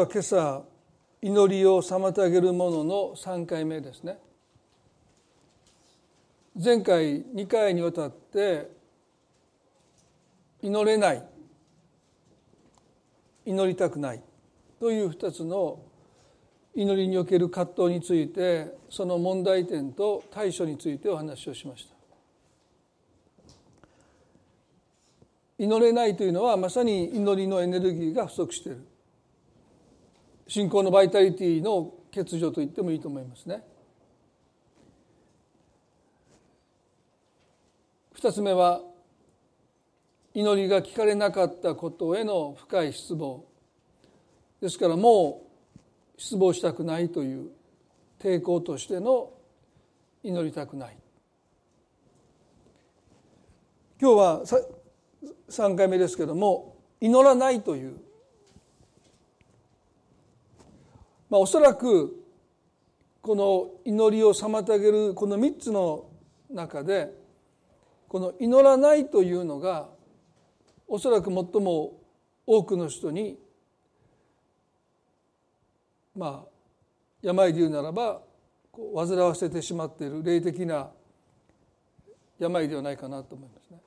[0.00, 0.62] は今朝
[1.22, 4.18] 祈りを妨げるものの3回目ですね。
[6.62, 8.70] 前回2回にわたって
[10.60, 11.26] 祈れない
[13.46, 14.22] 祈りたくない
[14.78, 15.80] という2つの
[16.74, 21.96] 祈りにおける葛藤についてその問題点と対処についてお話をしました。
[25.58, 28.95] 祈れないというのはまさに祈りのエネルギーが不足している。
[30.48, 33.62] 信仰のバイタリティの欠如と言ってもいいと思いますね。
[38.12, 38.80] 二つ目は
[40.32, 43.44] 祈りが聞かれなかったことへの深い失望
[44.60, 45.42] ですからも
[46.16, 47.50] う失望したくないという
[48.18, 49.32] 抵抗としての
[50.22, 50.96] 祈りたくない
[54.00, 54.42] 今日は
[55.48, 57.98] 3回目ですけども祈らないという
[61.28, 62.22] まあ、おそらく
[63.20, 66.06] この祈りを妨げるこの3つの
[66.50, 67.12] 中で
[68.08, 69.88] この祈らないというのが
[70.86, 71.94] おそらく最も
[72.46, 73.36] 多くの人に
[76.14, 76.48] まあ
[77.20, 78.20] 病で言うならば
[78.72, 80.90] 煩わせてしまっている霊的な
[82.38, 83.78] 病ではないかなと思いますね。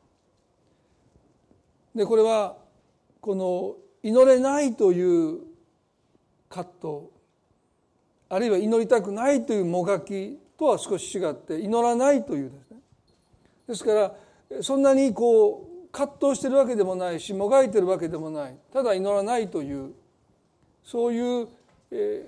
[1.95, 2.57] でこれは
[3.21, 5.39] この祈れないという
[6.49, 7.18] 葛藤
[8.29, 12.77] あるいは祈りたくないというもがきとは少し違って祈らないというですね
[13.67, 19.93] ですからそんなにこう葛藤してるわけでもないしもがいてるわけでもないただ祈らないという
[20.83, 21.47] そういう、
[21.91, 22.25] え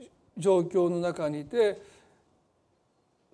[0.00, 1.80] ー、状況の中にいて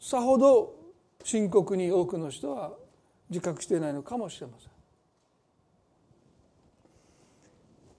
[0.00, 0.74] さほど
[1.22, 2.72] 深刻に多くの人は
[3.28, 4.70] 自覚していないのかもしれません。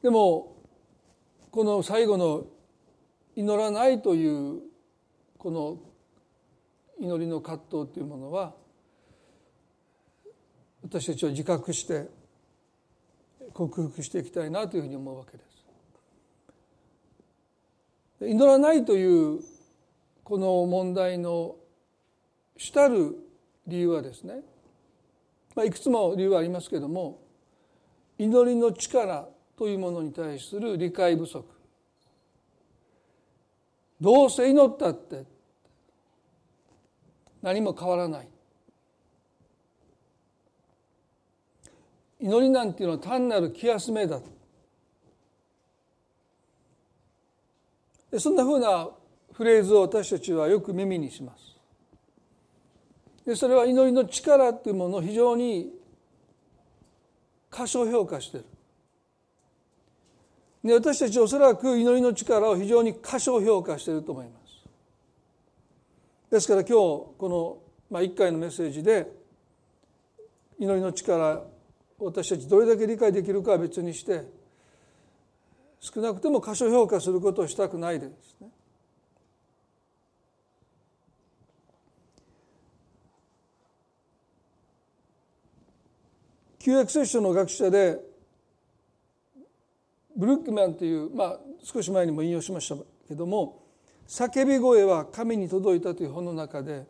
[0.02, 0.56] でも
[1.52, 2.46] この最後の
[3.36, 4.60] 祈らないという
[5.38, 5.78] この
[7.00, 8.54] 祈りの葛藤というものは
[10.84, 12.08] 私たちは自覚して
[13.54, 15.50] 克服していきたいなというふうに思うわけです。
[18.32, 19.40] 祈らないという
[20.24, 21.56] この問題の
[22.58, 23.16] 主たる
[23.66, 24.42] 理由はですね、
[25.56, 27.22] まあ、いくつも理由はありますけれども
[28.18, 31.46] 祈りの力というものに対する理解不足
[34.00, 35.26] どうせ祈ったって
[37.42, 38.28] 何も変わらない。
[42.20, 44.20] 祈りなんていうのは単なる気休めだ。
[48.12, 48.90] でそんなふうな
[49.32, 51.56] フレーズを私たちはよく耳にします。
[53.26, 55.72] でそれは祈りの力っていうものを非常に
[57.50, 58.46] 過小評価している。
[60.64, 64.40] で私たちおそらく祈りの力を非常に過小評価していると思います。
[66.30, 67.58] ですから今日この、
[67.90, 69.08] まあ、1回のメッセージで
[70.60, 71.44] 祈りの力
[71.98, 74.26] 私たちどれだけ理解できるかは別にして
[75.80, 78.50] 少なくとも過小評価することをしたくないですね。
[86.60, 88.09] 旧約聖書の学者で
[90.20, 92.76] ブルックマンという、まあ、少し前にも引用しました
[93.08, 93.64] けども
[94.06, 96.86] 「叫び声は神に届いた」という本の中で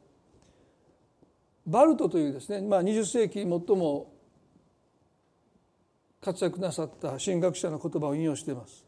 [1.67, 4.11] バルトというですね、まあ、20世紀最も
[6.19, 8.83] 活躍なさった神学者の言葉を引用しています。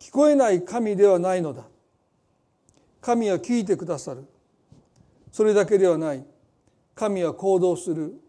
[0.00, 1.68] 聞こえない神ではないのだ。
[3.00, 4.26] 神は聞いてくださる。
[5.30, 6.26] それだけではない。
[6.96, 8.20] 神は行動する。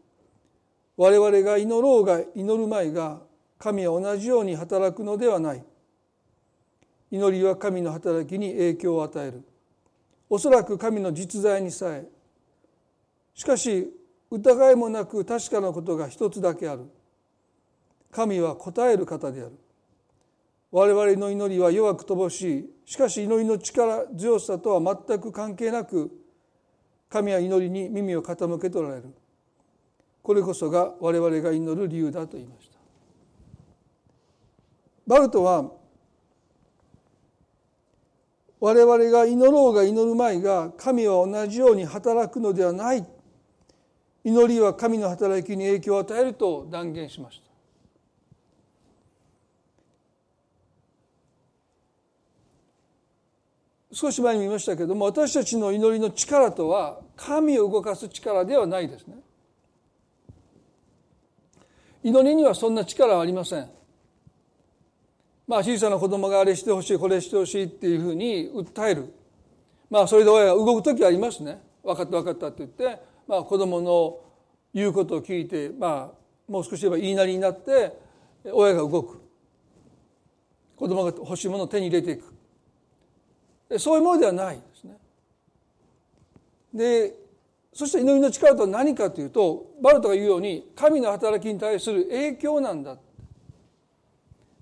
[0.96, 3.22] 我々が祈ろうが祈るまいが
[3.58, 5.64] 神は同じように働くのではない。
[7.10, 9.44] 祈りは神の働きに影響を与える。
[10.30, 12.06] おそらく神の実在にさえ。
[13.34, 13.88] しかし
[14.30, 16.86] 疑いもなく確かなことが一つだけある。
[18.12, 19.52] 神は答える方である。
[20.72, 22.70] 我々の祈りは弱く乏しい。
[22.86, 26.12] しかし祈りの力強さとは全く関係なく
[27.10, 29.14] 神は祈りに耳を傾けておられる。
[30.24, 32.78] これこそが我々が祈る理由だと言いました。
[35.06, 35.70] バルトは
[38.62, 43.06] 我々が祈ろうが祈る前が神は同じように働くのではない。
[44.24, 47.54] 祈りは神の働きに影響を与えると断言しました。
[53.92, 59.23] 少し前に見ましたけども私たちの祈りの力とは神を動かす力ではないですね。
[62.04, 63.70] 祈りにはそんな力はありません。
[65.48, 69.14] まあ小さな子供があれしてほしいこれしてほしいっていうふうに訴える。
[69.90, 71.62] まあそれで親が動く時ありますね。
[71.82, 74.20] 分かった分かったって言って、まあ、子供の
[74.74, 77.98] 言うことを聞いてまあもう少し言えば言いなりになって
[78.52, 79.22] 親が動く。
[80.76, 83.80] 子供が欲しいものを手に入れていく。
[83.80, 84.98] そういうものではないですね。
[86.74, 87.23] で
[87.74, 92.98] そして祈りの力とは何かというとバルトが言うように神の働きに対する影響なんだ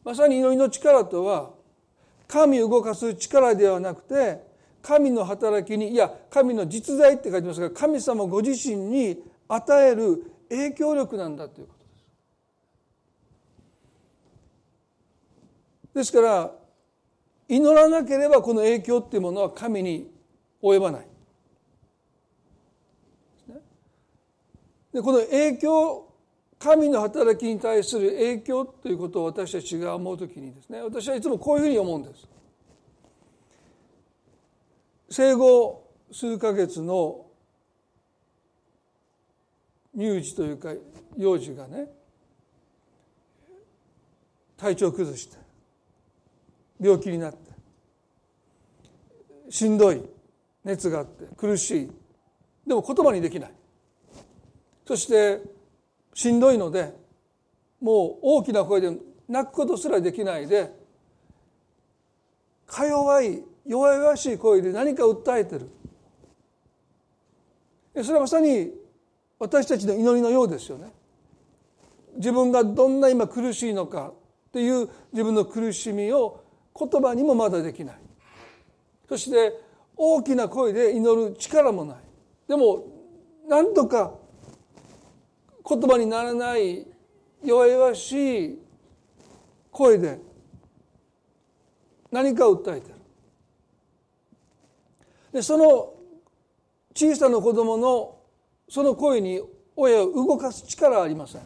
[0.04, 1.52] まさに祈りの力とは
[2.28, 4.40] 神を動かす力ではなくて
[4.82, 11.86] 神の働きにいや神の実在って書いてますが神様ご自身に与える影響力なんだということ
[15.94, 16.10] です。
[16.10, 16.52] ですから
[17.50, 20.10] 祈らなければこの影響っていうものは神に
[20.64, 21.11] 及ばない。
[24.94, 26.08] でこの影響
[26.60, 32.28] 神の働きに対する影響ということを私たちが思うときにですね私はいつもこういうふうに思うんです。
[35.10, 37.26] 生後数ヶ月の
[39.98, 40.74] 乳児というか
[41.18, 41.88] 幼児がね
[44.56, 45.38] 体調崩して
[46.80, 47.52] 病気になって
[49.50, 50.02] しんどい
[50.64, 51.92] 熱があって苦しい
[52.66, 53.52] でも言葉にできない
[54.92, 55.42] そして
[56.14, 56.94] しんどいので
[57.80, 58.92] もう大きな声で
[59.30, 60.70] 泣くことすらできないで
[62.68, 65.70] か弱い弱々しい声で何か訴えてる。
[68.04, 68.70] それはまさに
[69.40, 70.92] 私たちの祈りのようですよね。
[72.18, 74.12] 自分がどんな今苦しいのか
[74.50, 76.44] っていう自分の苦しみを
[76.78, 77.96] 言葉にもまだできない。
[79.08, 79.58] そして
[79.96, 81.98] 大きな声で祈る力もない。
[82.50, 82.84] でも
[83.48, 84.20] 何とか
[85.68, 86.86] 言葉にならない
[87.44, 88.60] 弱々しい
[89.72, 90.20] 声で
[92.12, 92.96] 何か訴えてる。
[95.34, 95.94] でその
[96.94, 98.18] 小さな子供の
[98.68, 99.42] その声に
[99.76, 101.42] 親を動かす力はありません。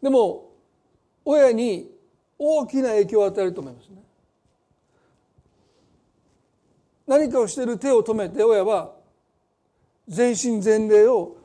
[0.00, 0.52] でも
[1.24, 1.90] 親に
[2.38, 3.96] 大きな影響を与えると思いますね。
[7.06, 8.92] 何かをしている手を止めて親は
[10.06, 11.36] 全身全霊を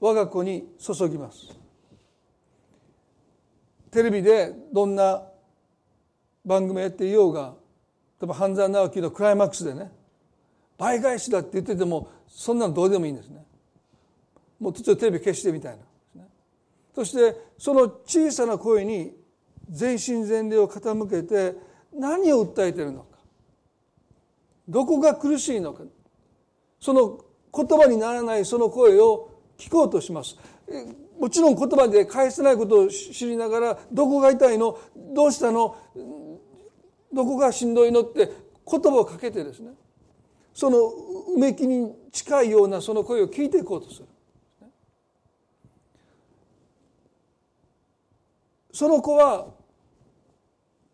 [0.00, 1.56] 我が子に注ぎます。
[3.90, 5.22] テレビでどんな
[6.44, 7.54] 番組やっていようが
[8.20, 9.90] 例えば半沢直樹のクライマックスでね
[10.76, 13.44] 倍返しだって言っててもそんなのどうでもいいんですね。
[14.60, 15.78] もう途中テレビ消してみたい
[16.14, 16.24] な、
[16.94, 19.14] そしてその小さな声に
[19.70, 21.56] 全身全霊を傾けて
[21.94, 23.16] 何を訴えているのか。
[24.68, 25.84] どこが苦しいのか。
[26.80, 27.20] その
[27.54, 30.36] 言葉にならないその声を聞こうとします。
[31.18, 34.78] もちろん言葉で返せないことを知りながらどこが痛いの？
[35.14, 35.76] どうしたの？
[37.12, 38.30] どこがしんどいのって
[38.70, 39.70] 言葉をかけてですね。
[40.52, 44.06] そのうめきに近いようなその声を聞いていこうとする。
[48.72, 49.46] その子は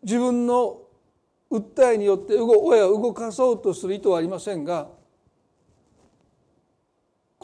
[0.03, 0.79] 自分の
[1.51, 4.87] 訴えによって親を動かそうとする意図はありませんが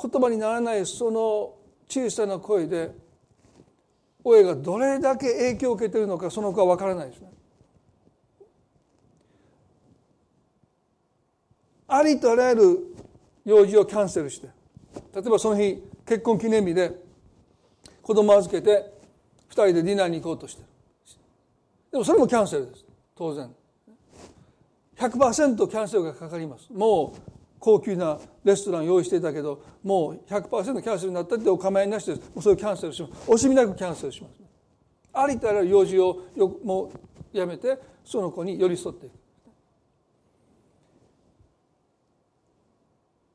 [0.01, 1.55] 言葉にならないその
[1.89, 2.91] 小さな声で
[4.23, 7.29] 親がどれだけ影響を受けているのかその子は分からないですね。
[11.87, 12.79] ありとあらゆる
[13.45, 14.47] 用事をキャンセルして
[15.13, 16.91] 例えばその日結婚記念日で
[18.01, 18.93] 子供を預けて
[19.49, 20.67] 2人でディナーに行こうとしてる。
[21.91, 22.85] でもそれもキャンセルです。
[23.15, 23.49] 当然。
[24.97, 26.71] 100%キャンセルがかかります。
[26.71, 27.28] もう
[27.59, 32.21] 高級なレストラン用意していたけどもう100%キャンセルになったってお構いなしです。
[32.21, 33.13] もうそれをキャンセルします。
[33.29, 34.33] 惜しみなくキャンセルします。
[35.13, 36.91] ありとあらゆる用事をよも
[37.33, 39.13] うやめてその子に寄り添っていく。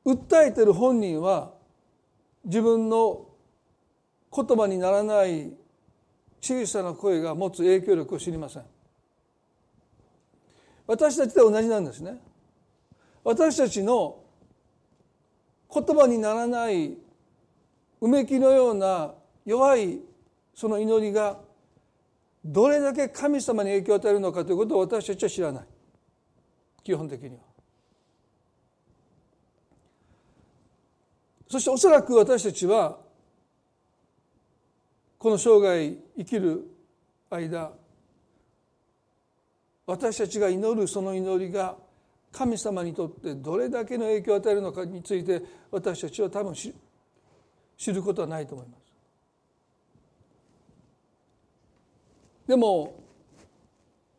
[0.04, 1.52] 訴えてる本人は
[2.44, 3.26] 自分の
[4.34, 5.52] 言葉にならない
[6.40, 8.64] 小さな声が持つ影響力を知りません。
[10.86, 12.20] 私たちと同じなんですね。
[13.24, 14.22] 私たちの
[15.72, 16.92] 言葉にならない
[18.00, 19.14] うめきのような
[19.46, 19.98] 弱い
[20.54, 21.38] その祈りが
[22.44, 25.64] どれだけ神様に影響を与えるのかということを私たちは知らない。
[26.84, 27.36] 基本的には。
[31.48, 32.98] そしておそらく私たちは
[35.18, 36.64] この生涯生きる
[37.30, 37.72] 間
[39.86, 41.76] 私たちが祈るその祈りが
[42.34, 48.80] 神様にとってどれだけの影響を与えるのかについて私たちは多分知ることはないと思います。
[52.48, 53.00] でも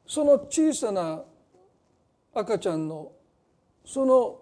[0.07, 1.23] その小さな
[2.33, 3.11] 赤ちゃんの
[3.85, 4.41] その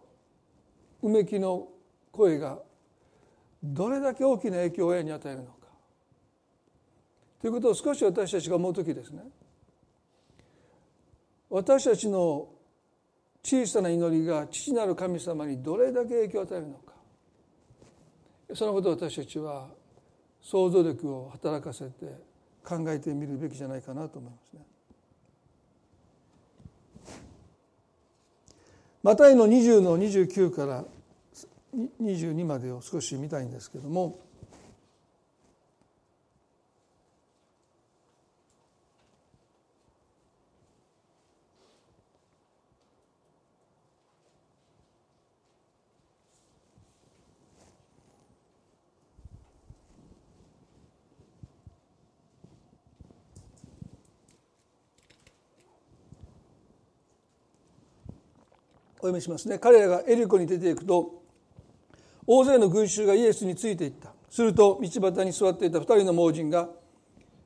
[1.01, 1.67] うめきの
[2.11, 2.59] 声が
[3.63, 5.51] どれだけ大きな影響を親に与えるのか
[7.41, 9.23] ということを少し私たちが思う時ですね
[11.49, 12.49] 私たちの
[13.43, 16.93] 小さな祈りが父なる神様にどれだけ影響を与えるのか
[18.55, 19.67] そのことを私たちは
[20.41, 22.05] 想像力を働かせて
[22.63, 24.61] 考えてみるべきじゃないかなと思いますね。
[29.01, 30.85] マタイの20の29から
[32.01, 34.19] 22までを少し見たいんですけども
[59.03, 59.59] お読みしますね。
[59.59, 61.21] 彼らがエリコに出ていくと
[62.25, 64.13] 大勢の群衆がイエスについていった。
[64.29, 66.69] すると道端に座っていた二人の盲人が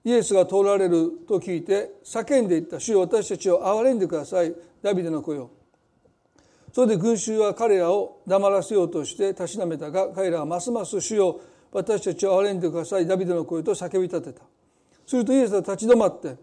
[0.05, 2.79] イエスが通られると聞いて叫んでいった。
[2.79, 4.53] 主よ私たちを憐れんでください。
[4.83, 5.49] ダビデの声を
[6.71, 13.07] それで群衆は彼らを黙らせようとしてたしなめたが彼らはますます主よ私たちを憐れんでください。
[13.07, 14.43] ダビデの声と叫び立てた。
[15.07, 16.35] するとイエスは立ち止まって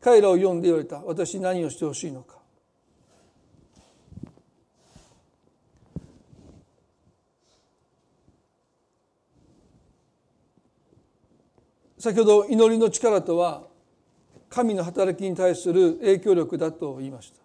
[0.00, 1.02] 彼らを呼んで言われた。
[1.04, 2.41] 私に何をしてほしいのか。
[12.02, 13.62] 先ほど祈りの力とは
[14.48, 17.38] 神の働きに対する影響力だと言いました。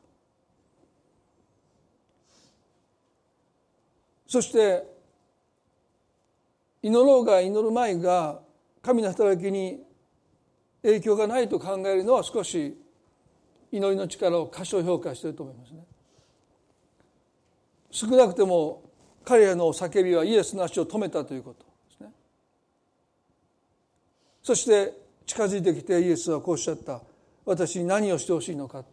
[4.26, 4.84] そして
[6.82, 8.40] 祈ろうが祈る前が
[8.82, 9.80] 神の働きに
[10.82, 12.76] 影響がないと考えるのは少し
[13.72, 15.86] 祈りの力を過小評価していると思いますね。
[17.92, 18.82] 少なくとも
[19.24, 21.67] 彼らの叫びはイエスの足を止めたということ。
[24.48, 24.94] そして
[25.26, 27.02] 近づいてきてイエスはこうおっしゃった。
[27.44, 28.86] 私に何をしてほしいのか。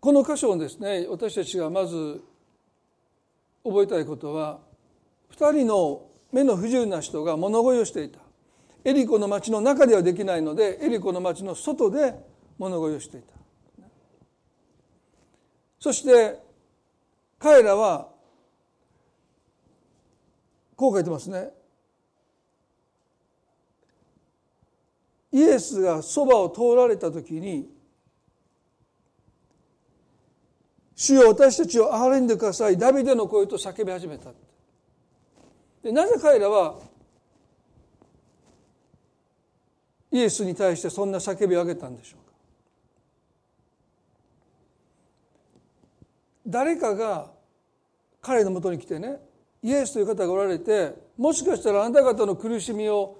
[0.00, 2.20] この箇所をですね私たちがまず
[3.62, 4.58] 覚えたいことは
[5.36, 8.18] 2人の目の不自由な人が物乞いをしていた。
[8.84, 12.12] エリコの町の中ではできないのでエリコの町の外で
[12.58, 13.34] 物乞いをしていた。
[15.78, 16.40] そして
[17.38, 18.18] 彼らは
[20.80, 21.50] こう書いてますね。
[25.30, 27.70] イエスがそばを通られた時に
[30.96, 34.32] 「主よ私たちを憐れんでください」ダビデの声と叫び始めた。
[35.82, 36.80] でなぜ彼らは
[40.10, 42.32] イエスに対してそんな叫びを上げたんでしょうか。
[46.46, 47.30] 誰かが
[48.22, 49.29] 彼のもとに来てね
[49.62, 53.18] イエスという方がおられてもしかしたらあなた方の苦しみを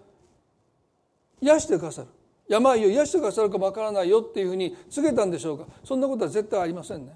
[1.40, 2.08] 癒してくださる。
[2.48, 5.66] 病を癒してくださるかもわからないよっていうふうに告げたんでしょうか。
[5.84, 7.12] そんなことは絶対ありませんね。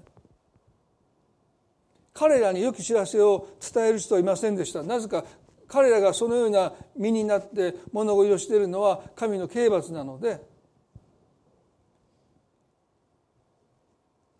[2.13, 4.81] 彼らに良き知らせを伝える人はいませんでした。
[4.83, 5.25] なぜか
[5.67, 10.39] 彼らがそのような身になって物乞いをしているのは神の刑罰なので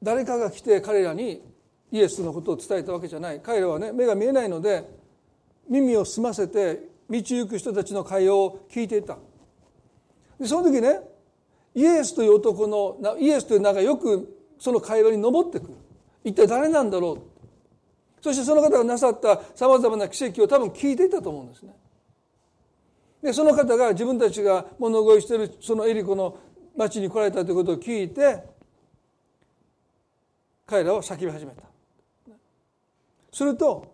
[0.01, 1.42] 誰かが来て彼らに
[1.96, 3.40] イエスのことを伝えたわけじゃない。
[3.40, 4.86] 彼らはね目が見えないので
[5.70, 9.18] 耳を澄ませて道行く人たちの会話を聞いていた。
[10.38, 11.00] でその時ね
[11.74, 15.74] イエスという男のイエスという名がよくその会話に上ってくる。
[16.25, 17.20] 一体誰なんだろう？
[18.22, 21.74] そしてその方がなさったさまざまな奇跡を多分聞いていたと思うんですね。
[23.24, 26.38] でその方が自分たちが物乞いしてるそのエリコの
[26.75, 28.44] 町に来られたということを聞いて
[30.66, 31.64] 彼らは叫び始めた。
[33.36, 33.94] すると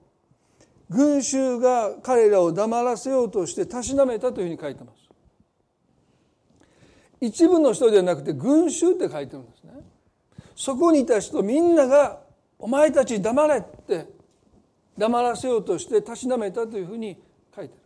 [0.87, 5.01] 群衆が彼らを黙らせようとしてたしなめたというふうに書いてます。
[7.19, 9.71] 一部の人ではなくて群衆って書いてるんですね。
[10.55, 12.19] そこにいた人みんなが
[12.59, 14.09] お前たち黙れって
[14.95, 17.17] 黙らせようとしてたしなめたというふうに
[17.55, 17.81] 書いてる。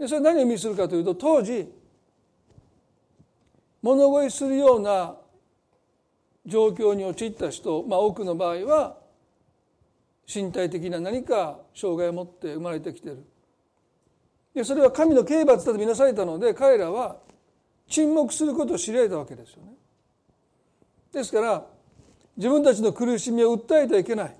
[0.00, 1.72] でそれ何を意味するかというと当時
[3.80, 5.14] 物乞いするような
[6.46, 9.03] 状況に陥った人、まあ、多くの場合は
[10.32, 13.24] 身体的な何か障害を持って生まれてきている
[14.54, 17.16] でそれは神の刑罰だと見なされたので彼らは
[17.88, 19.72] 沈黙することを知られたわけですよね。
[21.12, 21.66] ですから
[22.36, 24.36] 自分たちの苦しみを訴えてはいけない。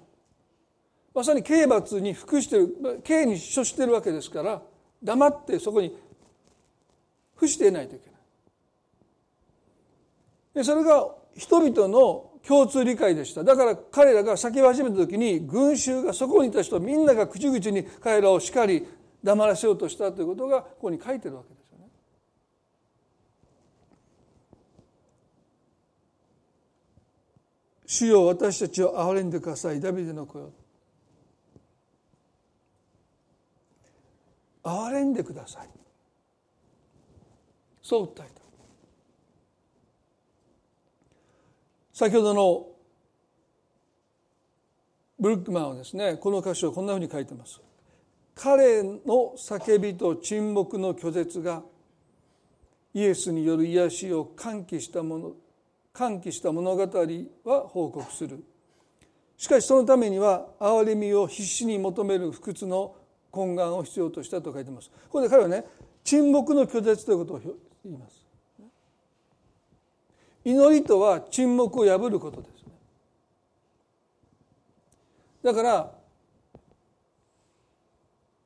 [1.14, 4.62] まさに刑罰に服してる刑に処してるわけですから
[5.02, 5.96] 黙ってそこに
[7.34, 8.20] 伏していないといけない。
[10.54, 13.42] でそれが人々の共通理解でした。
[13.42, 18.86] だから彼らが叫び始めた時に群衆がそこにいた人みんなが口々に彼らを叱り
[19.22, 21.88] 黙らせようとしたということがここに書いてるわけですよね。
[27.86, 29.80] 主よ私たちを憐れんでください。
[29.80, 30.52] ダビデの声を
[34.62, 35.68] 憐れんでください。
[37.82, 38.43] そう訴えた。
[41.94, 42.66] 先ほどの
[45.16, 47.60] ブルックマンはですねこの歌詞をこんなふうに書いてます。
[48.34, 51.62] 彼の叫びと沈黙の拒絶が
[52.94, 55.32] イエスによる癒しを喚起したもの
[55.94, 56.82] 喚起した物語
[57.44, 58.42] は報告する。
[59.36, 62.96] しかしそのためには憐れみを必死に求める不屈の
[63.30, 64.90] 懇願を必要としたと書いてます。
[64.90, 65.64] ここで彼はね
[66.02, 67.40] 沈黙の拒絶ということを
[67.84, 68.23] 言います。
[70.44, 72.72] 祈りとは沈黙を破ることですね。
[75.42, 75.90] だから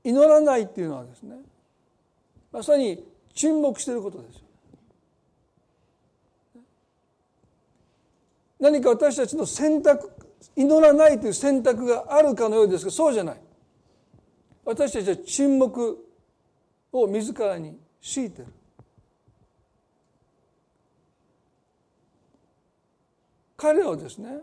[0.05, 1.37] 祈らないっていうのはですね
[2.53, 4.41] まさに沈黙していることですよ。
[8.61, 10.11] 何か私たちの選択
[10.57, 13.41] 祈らないという選択があるかのようですがそうじゃない。
[14.65, 16.05] 私たちは沈黙
[16.93, 18.47] を自らに強いてる。
[23.59, 24.39] 彼らはですね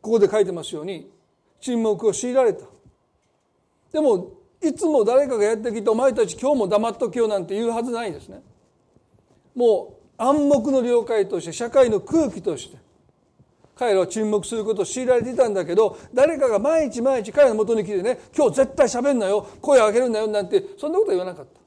[0.00, 1.10] ここで書いてますように
[1.60, 2.64] 沈黙を強いられた。
[3.92, 8.42] でもいつも誰かがやってきてお前たち今日も黙っとけよなんて言うはずないですね。
[9.54, 12.78] もう暗黙の了解として社会の空気として
[13.76, 21.60] 彼らは沈黙することを強いられていたんだけど誰かが毎日毎日彼のもとに来てね今日絶対喋んなよ声を上げるんだよなんてそんなことは言わなかった。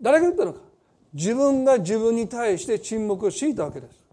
[0.00, 0.60] 誰が言ったのか。
[1.12, 4.05] 自分が自分に対して沈黙を強いたわけです。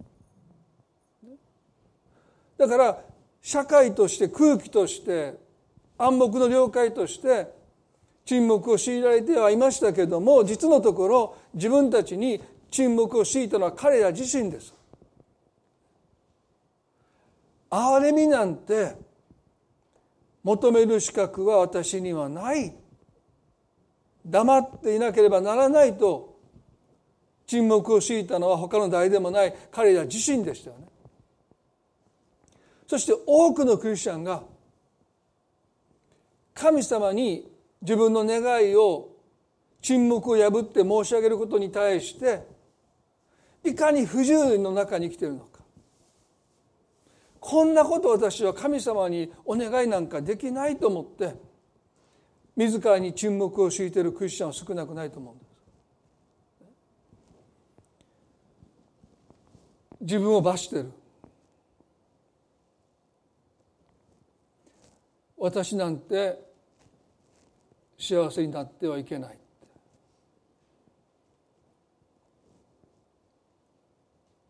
[2.67, 2.97] だから
[3.41, 5.36] 社会として空気として
[5.97, 7.47] 暗黙の了解として
[8.26, 14.73] 沈黙を強いられてはいましたけども実のところ自分たちに沈黙を強いたのは彼ら自身です。
[17.69, 18.95] 憐れみなんて
[20.43, 22.73] 求める資格は私にはない。
[24.26, 26.39] 黙っていなければならないと
[27.45, 30.92] 沈黙を強いたのは他の誰でもない彼ら自身でしたよね。
[32.93, 34.43] そして多くのクリスチャンが
[36.53, 37.51] 神様に
[37.82, 39.10] 自分の願いを
[39.82, 42.43] 沈黙を破って申し上げることに対して
[43.63, 45.62] いかに不自由の中に生きているのか
[47.39, 51.34] こんなこと私は神様にお願いなんかできないと思って
[52.56, 55.49] 自らに沈黙を敷いているクリスチャンは少なくないと思うんです。
[60.01, 60.91] 自分を罰してる
[65.43, 66.39] 私なんて
[67.99, 69.38] 幸せになってはいけない。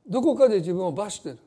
[0.07, 1.39] どこかで自分を罰してる。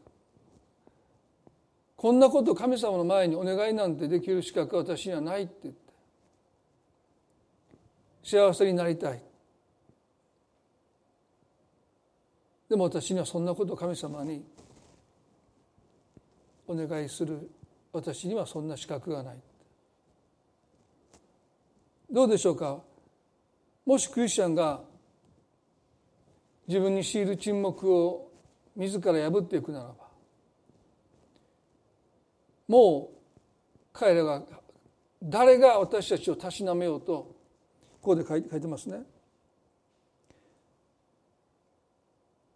[1.97, 5.81] こんなこと神様の前にお願いなんてできる資格は私にはないって言って。
[8.25, 9.23] 幸せになりたい。
[12.69, 14.45] でも私にはそんなこと神様に
[16.67, 17.49] お願いする
[17.97, 19.37] 私にはそんな資格がない
[22.11, 22.79] どうでしょうか？
[23.85, 24.83] もしクリスチャンが
[26.69, 28.31] 自分に強いる沈黙を
[28.77, 29.95] 自ら破っていくならば
[32.69, 33.17] もう
[33.93, 34.43] 彼らが
[35.23, 37.35] 誰が私たちをたしなめようと
[38.03, 39.03] ここで書いてますね。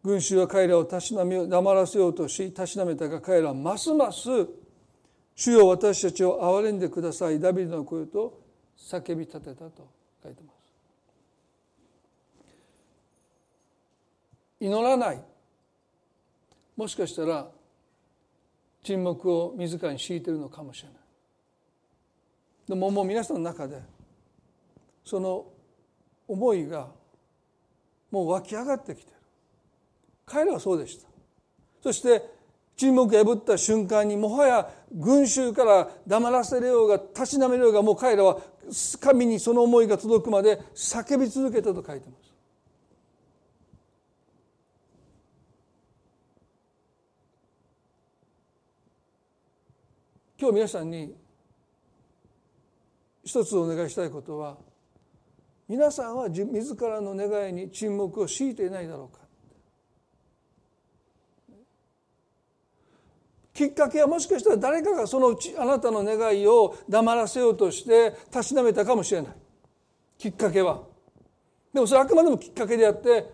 [0.03, 4.29] 群衆は彼らをたしなめ黙らせようとしたしなめたが彼らはますます
[5.41, 8.43] 「主よ私たちを憐れんでください」ダビデの声と
[8.77, 9.89] 叫び立てたと。
[10.23, 10.57] 書いてます。
[14.61, 15.25] 祈らない。
[16.77, 17.51] もしかしたら
[18.83, 20.99] 沈黙を自らに敷いているのかもしれない。
[22.69, 23.81] でももう皆さんの中で
[25.07, 25.47] その
[26.29, 26.91] 思いが
[28.11, 29.17] もう湧き上がってきてる。
[30.27, 31.09] 彼らはそうでした。
[31.83, 32.40] そして
[32.81, 38.39] 沈黙破った瞬間にもはや群衆から黙らせれようがたしなめれようがもう彼らは
[38.99, 42.35] 神にその思いが届くまで叫び続けたと書いてます。
[50.39, 51.15] 今日皆さんに
[53.23, 54.57] 一つお願いしたいことは
[55.69, 59.30] 皆さんは自らの願いに沈黙を強いていないだろうか。
[63.61, 69.33] きっかけはもしかしたら誰かがそのうちあなたの願いを黙らせようとしてたしなめたかもしれない
[70.17, 70.81] きっかけは
[71.75, 73.31] でもそれはあくまでもきっかけであって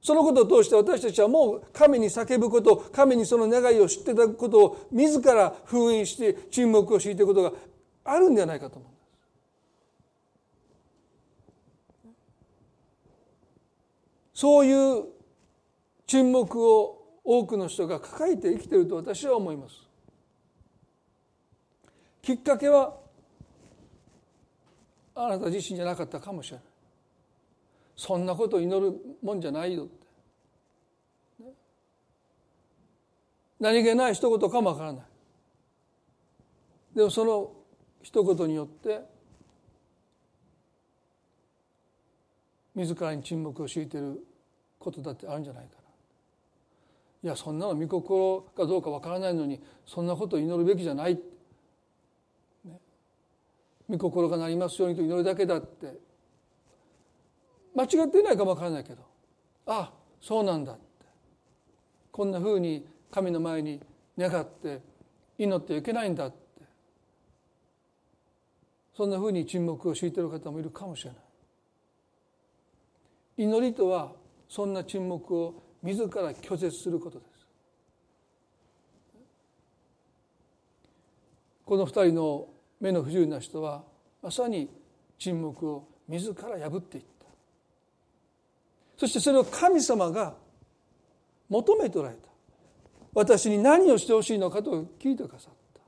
[0.00, 7.52] そのことを通して私たちはもう神に叫ぶこと神にその願いを知っていただくことを自ら封印して沈黙を敷いていくことが
[8.04, 8.98] あるんではないかと思うんで
[14.32, 14.40] す。
[14.40, 15.04] そういう
[16.06, 16.95] 沈黙を
[17.28, 19.74] 多くの人が抱えて生きていると私は思います。
[22.22, 22.96] きっかけは
[25.12, 26.66] あなた自身じゃなかったかもしれない。
[27.96, 30.06] そんなことを祈るもんじゃないよって。
[33.58, 35.04] 何気ない一言かもわからない。
[36.94, 37.50] でもその
[38.02, 39.02] 一言によって
[42.76, 44.24] 自らに沈黙を強いている
[44.78, 45.75] ことだってあるんじゃないか
[47.22, 51.18] いやそんなの御心かどうかわからないのにそんなことを祈るべきじゃない、
[52.64, 52.80] ね、
[53.88, 55.98] 御心がなりますようにと祈るだけだって。
[57.74, 59.02] 間違っていないかもわからないけど。
[59.66, 60.82] ああそうなんだって。
[62.10, 63.80] こんなふうに神の前に
[64.16, 64.80] 願って
[65.38, 66.36] 祈ってはいけないんだって。
[68.96, 71.20] そんなふうに沈黙を敷いてる方もいるかもしれない。
[73.44, 74.12] 祈りとは
[74.48, 75.54] そんな沈黙を
[75.86, 77.46] 自ら拒絶することです。
[81.64, 82.48] この二人の
[82.80, 83.84] 目の不自由な人は
[84.20, 84.68] まさに
[85.18, 87.26] 沈黙を自ら破っていった。
[88.96, 90.34] そしてそれを神様が
[91.48, 92.28] 求めておられた。
[93.14, 95.80] 私に何をしてほしいのかと聞いてくださった。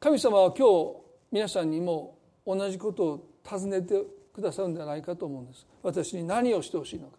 [0.00, 0.96] 神様は今日
[1.30, 5.66] 皆さんにも同じことを尋ねてくださるんじゃないかと思うんです。
[5.82, 7.18] 私に何をしてほしいのか。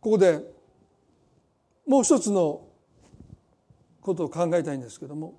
[0.00, 0.40] ここで
[1.86, 2.66] もう一つの
[4.02, 5.34] ことを考えたいんですけども。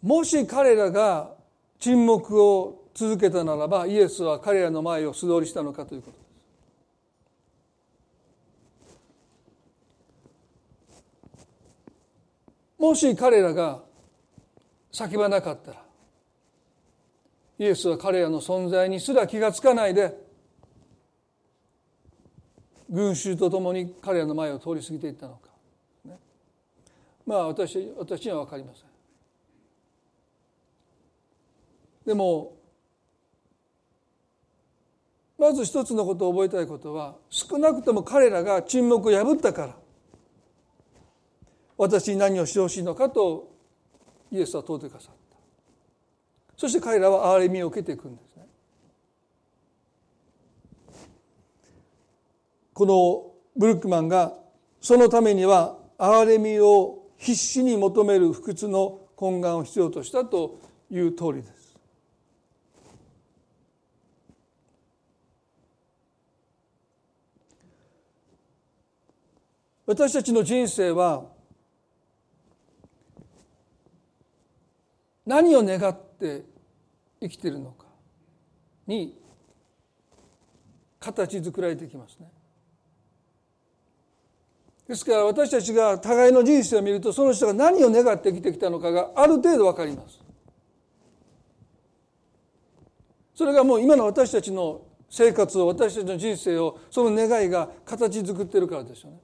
[0.00, 1.34] もし彼らが
[1.78, 6.30] 沈黙を続けたならばイエスは彼らの前を素通りしたのかということです。
[12.80, 13.82] もし彼らが
[14.90, 15.82] 叫ばなかったら
[17.58, 20.16] イエスは彼らの存在にすら気がつかないで
[22.88, 25.50] 群衆と共に彼らの前を通り過ぎていったのか、
[26.06, 26.16] ね、
[27.26, 28.84] まあ私私には分かりません。
[32.06, 32.56] でも
[35.38, 39.79] まず一つのことを覚えたいことは少なくとも彼らが沈黙を破ったから。
[41.80, 43.48] 私に何をしてほしいのかと
[44.30, 45.36] イエスは問うてくださった。
[46.54, 48.46] そして彼らは憐れみを受けていくんですね。
[52.74, 54.34] このブルックマンが
[54.82, 60.58] そのためには憐れみを必死に求める不屈の懇願を必要としたと
[60.90, 61.78] いう通りです。
[69.86, 71.39] 私たちの人生は
[75.26, 76.44] 何を願って
[77.20, 77.86] 生きているのか
[78.86, 79.18] に
[80.98, 82.30] 形作られてきますね。
[84.88, 90.18] ですから私たちが互いの人生を見るとその人が何を願って生きてきたのかがある程度分かります。
[93.34, 99.18] それがもう今の私たちの生活を私たちの人生をその願いが形作っているからですよね。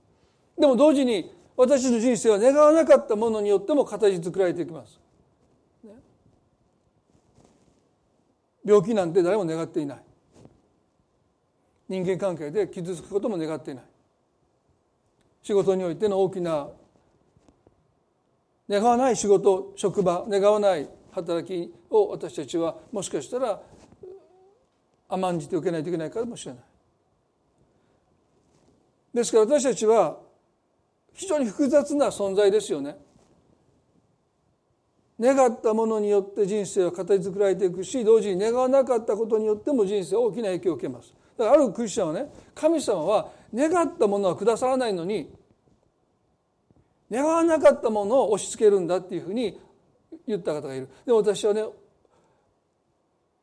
[0.59, 5.01] でも同時に私の人生は願わなかったものによっても形作られていきます。
[8.67, 9.99] 病気なんて誰も願っていない。
[11.89, 13.85] 人間関係で傷つくことも願っていない。
[15.41, 16.69] 仕事においての大きな
[18.69, 23.63] 願わない仕事職場願わない働きを私たちはもしかしたら
[25.09, 26.63] 甘んじて受けないといけないかもしれない。
[29.15, 30.19] ですから私たちは
[31.15, 32.99] 非常に複雑な存在ですよね。
[35.19, 41.15] 願ったものによって人生は形作られていくし同時に願わなかったことによっても人生は大きな影響を受けます。
[41.39, 45.31] だからあるクリスチャンはね神様は願ったものはくださらないのに
[47.11, 49.59] 願わなかったものを押し付けるんだっていうふうに
[50.27, 50.89] 言った方がいる。
[51.07, 51.65] でも私はね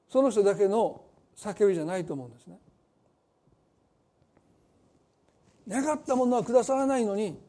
[0.09, 1.01] その人だけの
[1.35, 2.59] 叫びじゃないと思うんですね。
[5.67, 7.39] 願ったものはくださらないのに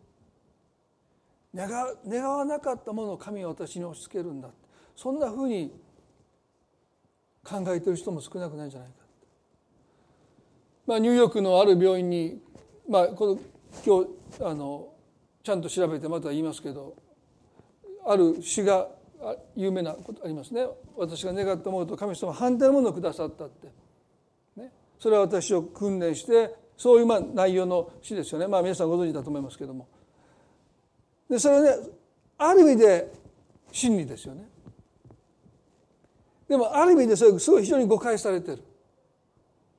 [1.55, 4.49] 願わなかったものを神は私に押し付けるんだ
[4.97, 5.73] そんなふうに
[7.45, 8.95] 考えてる人も少なくないんじゃないか、
[10.87, 12.41] まあ、ニューヨークのある病院に、
[12.89, 13.39] まあ、この
[13.85, 14.89] 今日あの
[15.43, 16.97] ちゃんと調べてまた言いますけど
[18.07, 18.89] ある詩が
[19.55, 20.67] 有名なことありますね。
[20.97, 23.69] 私が願ったものと神様は反対のものをくださったって、
[24.57, 28.47] ね、それは私を訓練してそういうまあ内容の詩ですよね。
[28.47, 29.89] まあ皆さんご存知だと思いますけども。
[31.29, 31.89] でそれはね
[32.39, 33.13] ある意味で
[33.73, 34.49] 真理ですよね。
[36.49, 38.63] でもある意味でそれすごい非常に誤解されてる。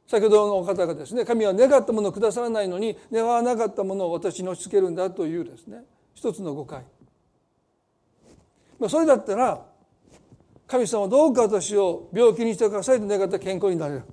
[0.08, 1.26] 先ほどの方がですね。
[1.26, 5.84] 神は願ったものをくださらないのに願わなかったものを私に押し付けるんだというですね。
[6.14, 6.84] 一つの誤解。
[8.80, 9.66] まそれだったら
[10.68, 14.04] 神様どうか私を病気にしてくださいと願ったら健康になれる。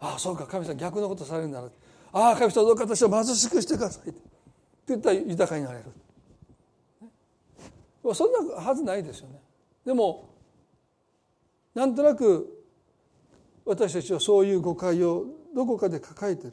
[0.00, 1.68] ああそうか神様逆のことされるんだな。
[2.12, 4.08] ああ神様どうか私を貧しくしてください。
[4.08, 4.31] って
[4.88, 5.84] 言ったら豊かになれる。
[8.14, 9.40] そんなはずないですよね。
[9.84, 10.28] でも
[11.74, 12.64] なんとなく
[13.64, 16.52] 私たちはそういう誤解をどこかで抱えてる。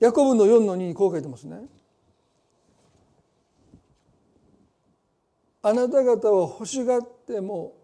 [0.00, 1.66] ヤコブの4の2にこう書いてますね。
[5.62, 7.74] あなた方は欲しがっても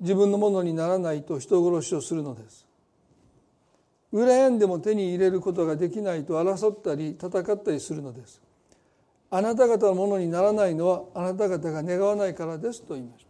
[0.00, 2.66] 自分のものにならないと人殺しをするのです。
[4.14, 8.40] 羨んでも手に入れることができないと争ったり戦ったりするのです。
[9.28, 13.26] あなた方のものにならないのはあなた方が願わないからですと言いまし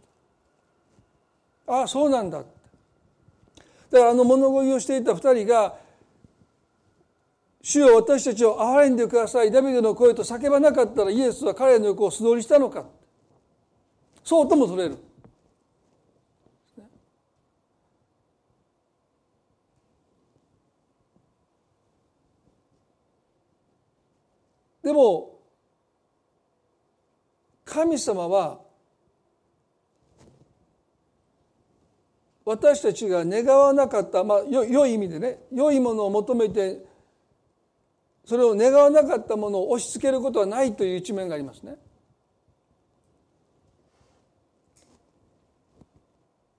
[1.65, 1.73] た。
[1.73, 2.37] ああそうなんだ。
[2.37, 5.75] だからあの物乞いをしていた2人が
[7.63, 9.49] 主よ私たちを憐れんでください。
[9.49, 12.85] ダビデの声と叫ばなかったらイエスは彼の横を素通りしたのか。
[14.23, 14.99] そうとも取れる。
[24.85, 25.39] でも
[27.65, 28.59] 神様は
[32.45, 36.85] 私たちが願わなかったまあ良い意味でね良いものを求めて
[38.25, 41.77] それを願わなかったものを押し付けることはないという一面がありますね。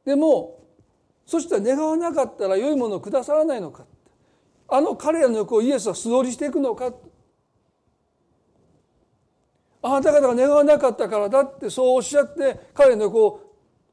[0.05, 0.65] でも
[1.25, 3.85] そしたら願わなかったら良いものをくださらないのか
[4.69, 6.93] あの彼らの横をイエスは素通りしていくのか
[9.87, 13.41] あなた方が願わなかったからだってそうおっしゃって彼の横を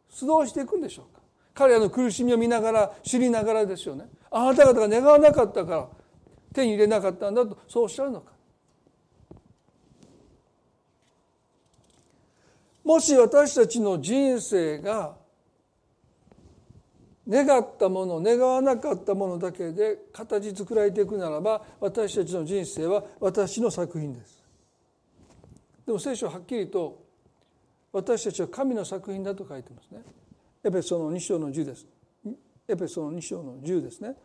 [0.10, 1.22] 素通していくんでしょうか。
[1.54, 4.06] 彼らの苦しみを見ながら知りながらですよね。
[4.32, 5.88] あなた方が願わなかったから
[6.52, 8.32] 手に入れなかったんだとそうおっしゃるのか。
[12.84, 15.16] もし私たちの人生が
[17.30, 24.43] 願ったもの願わなかったものだけで形作られていくならば私たちの人生は私の作品です。
[25.86, 27.04] でも聖書ははっきりと
[27.92, 30.02] 私たちは神の作品だと書いてますね
[30.64, 31.86] エペソの2章の10です
[32.68, 34.16] エペソの2章の10ですね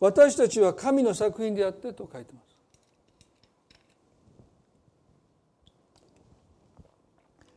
[0.00, 2.54] 私たちは神の作品であってと書いてます。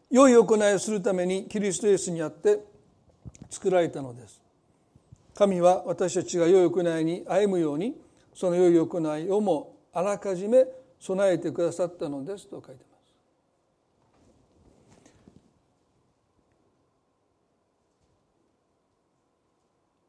[0.09, 2.59] 良い行いをするためにキリストイエスにあって
[3.49, 4.41] 作られたのです。
[5.35, 7.99] 神は私たちが良い行いに歩むように
[8.33, 10.65] その良い行いをもあらかじめ
[10.99, 12.96] 備えてくださったのですと書いてます。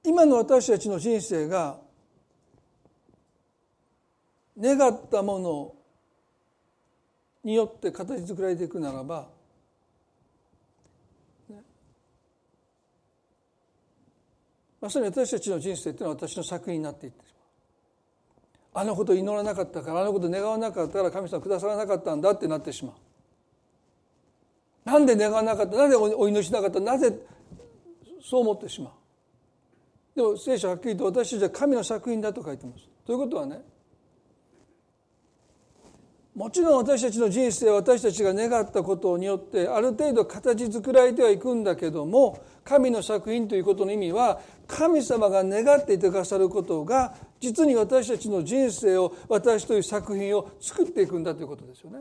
[0.08, 1.76] 今の私たちの人生が
[4.58, 5.74] 願ったもの
[7.44, 9.28] によって形作られていくならば、
[14.80, 17.34] まさに私たちの人生っていうのは私の作品になっていってし
[18.74, 18.84] まう。
[18.84, 22.94] あのこと祈らなかったからあのこと願わなかったから神様くださらなかったんだってなってしまう。
[24.88, 27.14] なんで願わなかったなぜお祈りしなかったなぜ
[28.22, 28.92] そう思ってしまう。
[30.18, 33.60] でも聖書はっきりと私たちは神の作品だと書いてますということはね
[36.34, 52.00] もちろん私たちの人生私たちが願ったことによってある程度形作られてはいくんだけども神の作品ということの意味は神様が願っていてくださることが実に私たちの人生を私という作品を作っていくんだということですよね。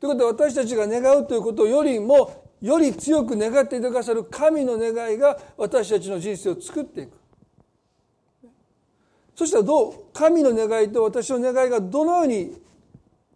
[0.00, 7.21] ということは私たちが願うということよりもより強く願っていてくださる神の願いが私たちの人生を作っていく。
[9.34, 12.56] そしたらどう神の願いと私の願いがどのように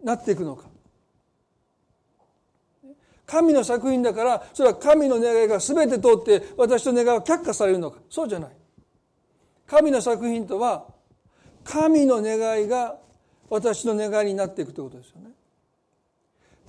[0.02, 0.64] なっていくのか。
[3.26, 7.98] 神の作品だからそれは神の願いが全て通って私の願いは却下されるのか。
[8.08, 8.50] そうじゃない。
[9.66, 10.86] 神の作品とは
[11.64, 12.96] 神の願いが
[13.50, 15.30] 私の願いになっていくということですよね。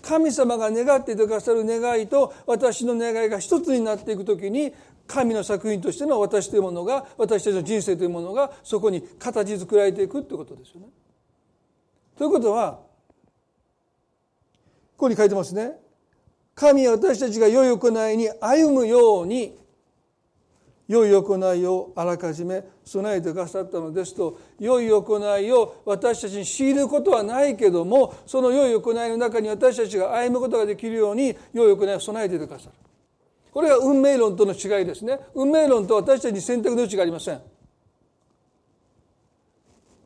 [0.02, 4.74] 神様が願ってくださる願いと私の願いが一つになっていくときに
[5.08, 10.88] 神の作品としての私というものが私たちの人生というものがそこに形作られていくということですよね。
[12.18, 12.74] ということは
[14.98, 15.80] ここに書いてますね。
[16.56, 19.56] 神は私たちが良い行いに歩むように
[20.88, 32.87] 良い行いをあらかじめ備えてくださったのですと良い行いを私たちに強いることはないけどもその良い行いの中に私たちが歩むことができるように良い行いを備えてくださる
[33.52, 35.20] これが運命論との違いですね。
[35.34, 37.42] 運命論と私たちに選択の余地がありません。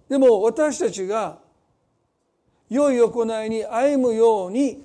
[0.10, 1.40] でも私たちが
[2.70, 4.84] 良い行いに歩むように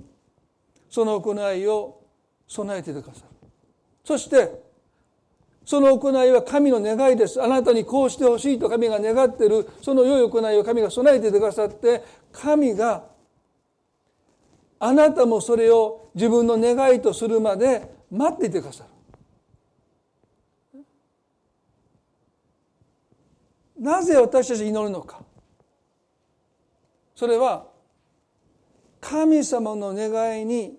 [0.88, 2.00] その行いを
[2.46, 3.48] 備えてくださる
[4.04, 4.66] そして
[5.64, 7.42] その行いは神の願いです。
[7.42, 13.02] あなたにこうしてほしいと神が願っている、その良い行いを神が備えてくださって、神が
[14.78, 18.96] あなたもそれを自分の願いとするまで待っていてくださる。
[23.78, 25.22] なぜ私たち祈るのか。
[27.14, 27.66] それは
[29.00, 30.78] 神様の願いに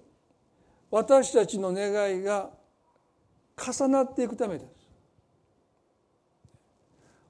[0.92, 2.50] 私たちの願いが
[3.58, 4.68] 重なっていくためです。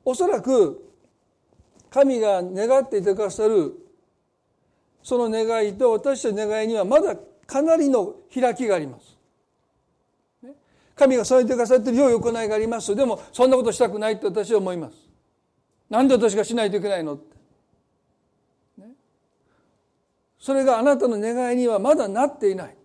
[0.05, 0.83] おそらく
[1.89, 3.73] 神が願っていてくださる
[5.03, 9.16] その願いと私たちの願いにはまだかなりの開きがあります。
[10.97, 12.95] 神が添えてくださっている良い行いがあります。
[12.95, 14.95] でもそんなことしたくないって私は思います。
[15.89, 17.38] なんで私がしないといけないのって。
[18.79, 18.88] ね
[20.39, 22.75] それがあなたの願いにはまだなっていない。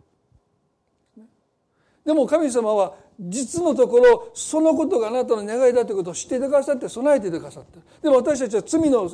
[2.04, 9.08] でも神様は実のところそのことがあなたの願いだということを知っていてくださって備えていてくださってでも私たちは罪の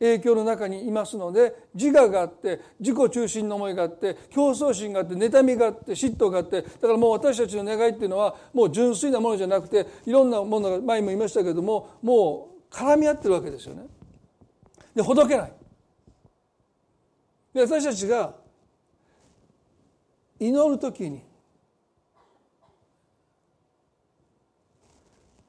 [0.00, 13.82] 影響の中にいますので自我があって自己中心の思いがあって競争心があって妬みがあって嫉妬があってだからもう私たちの願いっていうのはもう純粋なものじゃなくていろんなものが前も言いましたけどももう絡み合ってるわけですよね。
[14.94, 15.52] でほどけない。
[17.52, 18.34] で私たちが
[20.38, 21.22] 祈る時に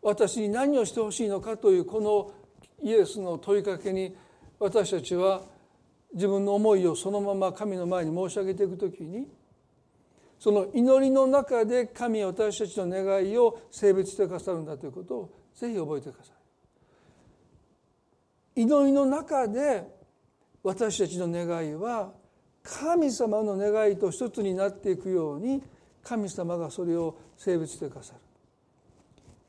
[0.02, 2.34] 私に何をしてほしいのかというこの
[2.84, 4.16] イエスの問いかけに
[4.62, 5.42] 私たちは
[6.14, 9.28] 自分の思いをそのまま神の前に申し上げていく時に
[10.38, 16.34] その祈りの中で神は私たちの願いを性別してくださるんだということをぜひ覚えてくださ
[18.56, 18.62] い。
[18.62, 19.84] 祈りの中で
[20.62, 22.12] 私たちの願いは
[22.62, 25.64] 神様の願いと一つになっていくように
[26.04, 28.20] 神様がそれを性別してくださる。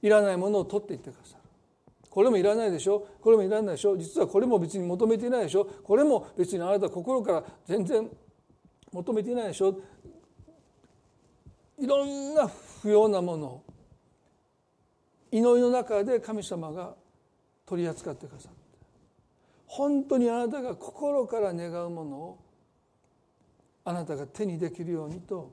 [0.01, 1.42] いらないものを取っていってくださる
[2.13, 3.07] これもいらないでしょ？
[3.23, 3.97] これもいらないでしょ？
[3.97, 5.65] 実はこれも別に求めていないでしょ？
[5.65, 8.07] これも別にあなた心から全然
[8.93, 9.81] 求めていないでしょ？
[11.79, 12.51] いろんな
[12.83, 13.65] 不要なものを
[15.31, 16.95] 祈りの中で神様が
[17.65, 18.59] 取り扱ってくださって
[19.67, 22.39] 本当にあなたが心から願うものを
[23.87, 25.51] あなたが手にできるようにと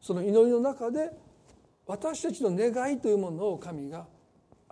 [0.00, 1.12] その祈りの中で
[1.86, 4.08] 私たちの願いというものを神が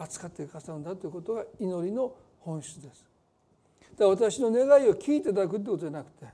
[0.02, 3.04] 扱ってくださるんだということが祈りの本質です。
[3.92, 6.26] だから私の願いを聞いていただくということじゃなくて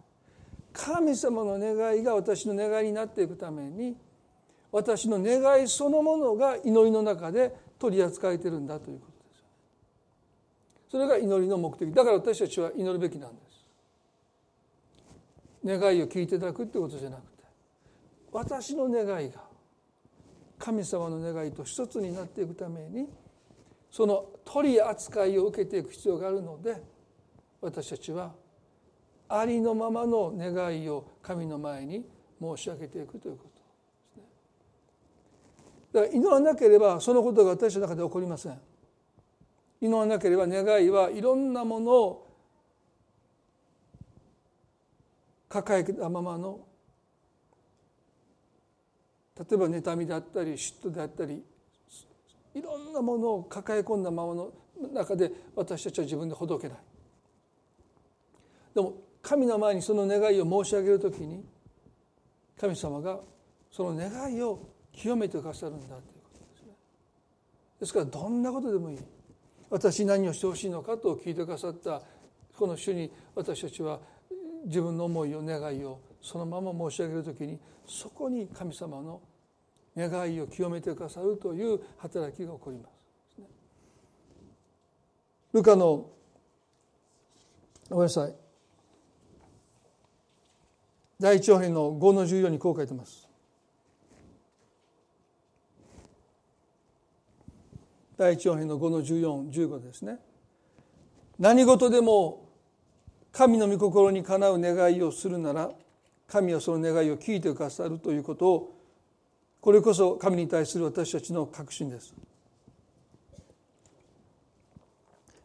[0.72, 3.96] 神様の願いが私の願いになっていくために
[4.70, 9.44] 私の願いそのものが祈りの中で取り扱えてるんだということです。
[10.90, 13.48] それが祈りの目的だから私たちは祈るべきなんです。
[15.64, 17.42] 願いを聞いていただくということじゃなくて
[18.32, 19.40] 私の願いが
[20.58, 23.08] 神様の願いと一つになっていくために
[23.90, 26.82] その取り扱いを受けていく必要があるので
[27.60, 28.32] 私たちは
[29.28, 32.04] ありのままの願いを神の前に
[32.40, 33.62] 申し上げていくということで
[34.12, 34.22] すね。
[35.92, 38.60] だから祈らなければそのことが私の中で起こりません。
[39.80, 42.28] 祈らなければ願いはいろんなものを
[45.48, 46.60] 抱えたままの
[49.38, 51.42] 例えば妬みであったり嫉妬であったり
[52.58, 54.52] いろんなものを抱え込んだままの
[54.92, 56.78] 中で私たちは自分でほどけない。
[58.74, 61.44] でも神の前にその願いを申し上げる時に
[62.58, 63.20] 神様が
[63.70, 64.60] その願いを
[64.92, 66.72] 清めてくださるんだということですね。
[67.80, 68.98] ですからどんなことでもいい。
[69.70, 72.02] 私何をしてほしいのかと聞いてくださった
[72.56, 74.00] この主に私たちは
[74.64, 79.20] 自分の思いを願いをそのまま申し上げる時にそこに神様の
[79.98, 83.42] 願いを清めてくださるという働きが起こります。
[85.52, 86.10] ルカの
[87.90, 88.34] ごめんなさい
[91.18, 93.26] 第一章編の5の14にこう書いてます。
[98.16, 100.18] 第一章編の5の1415ですね。
[101.38, 102.48] 何事でも
[103.32, 105.70] 神の御心にかなう願いをするなら
[106.28, 108.77] 神はその願いを聞いてくださるということを
[109.68, 112.14] これこそ神に対する私たちの確信です。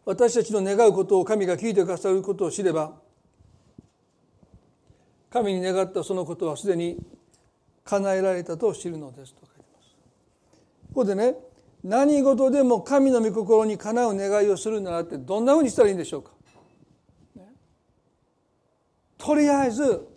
[0.05, 2.93] 私たちの願うことを神が聞いてくださることを知れば
[5.29, 7.05] 神に願ったそのことはすでに
[7.83, 9.89] 叶えられたと知るのですと書いてます。
[10.87, 11.35] ここでね
[11.83, 16.31] 何事でも神の御心にかなう願いをするならってどんなふうにしたらいいんでしょうか、
[17.35, 17.49] ね、
[19.17, 20.07] とりあえず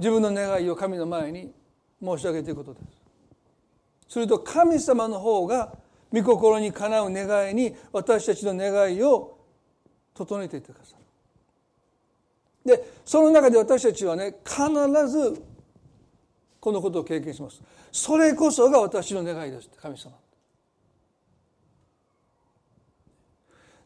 [0.00, 1.52] 自分の願いを神の前に
[2.02, 3.01] 申し上げていくことです。
[4.12, 5.72] すると神様の方が
[6.12, 9.38] 御心にかなう願いに私たちの願いを
[10.12, 10.96] 整えていってくださ
[12.66, 12.76] る。
[12.76, 14.60] でその中で私たちはね必
[15.08, 15.42] ず
[16.60, 17.62] このことを経験します。
[17.90, 20.12] それこそが私の願いです神様。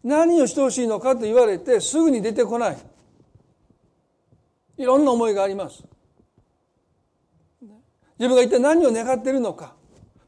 [0.03, 2.79] 何をしてほしいのかと言われてすぐに出てこない。
[4.77, 5.85] いろんな思いがあります。
[8.19, 9.76] 自分が一体何を願っているのか。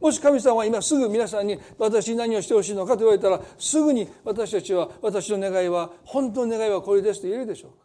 [0.01, 7.77] もし神様は今すぐ皆さんに私に何をしてほしいのかと言われたらすぐに私たちは私の願いは本当の願いはこれですと言えるでしょうか？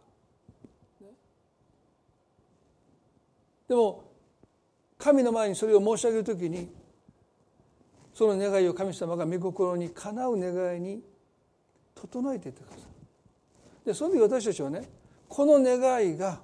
[3.67, 4.03] でも
[4.99, 6.69] 神の前にそれを申し上げるときに
[8.13, 11.01] その願いを神様が御心にかなう願いに
[11.95, 13.87] 整えていってください。
[13.87, 14.87] でその時私たちはね
[15.27, 16.39] この願いが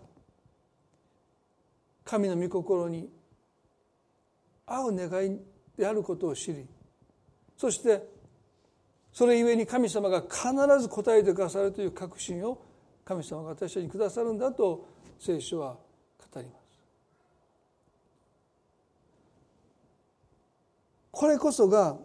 [2.04, 3.08] 神の御心に
[4.66, 5.40] 合う願い
[5.80, 6.68] であることを知り
[7.56, 8.04] そして
[9.14, 12.62] それゆえに神様が必ず答えてくださるという確信を
[13.06, 15.78] 神様が私たちにくださるんだと聖書は
[16.34, 16.60] 語ります。
[21.12, 21.98] これこそが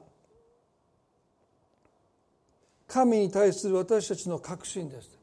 [2.88, 5.18] 神に対する私たちの確信です。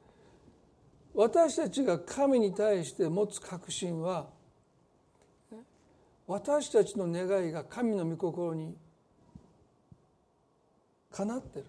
[1.13, 4.27] 私たちが神に対して持つ確信は
[6.31, 8.73] 私たちの願いが神の御心に
[11.11, 11.65] かなってる。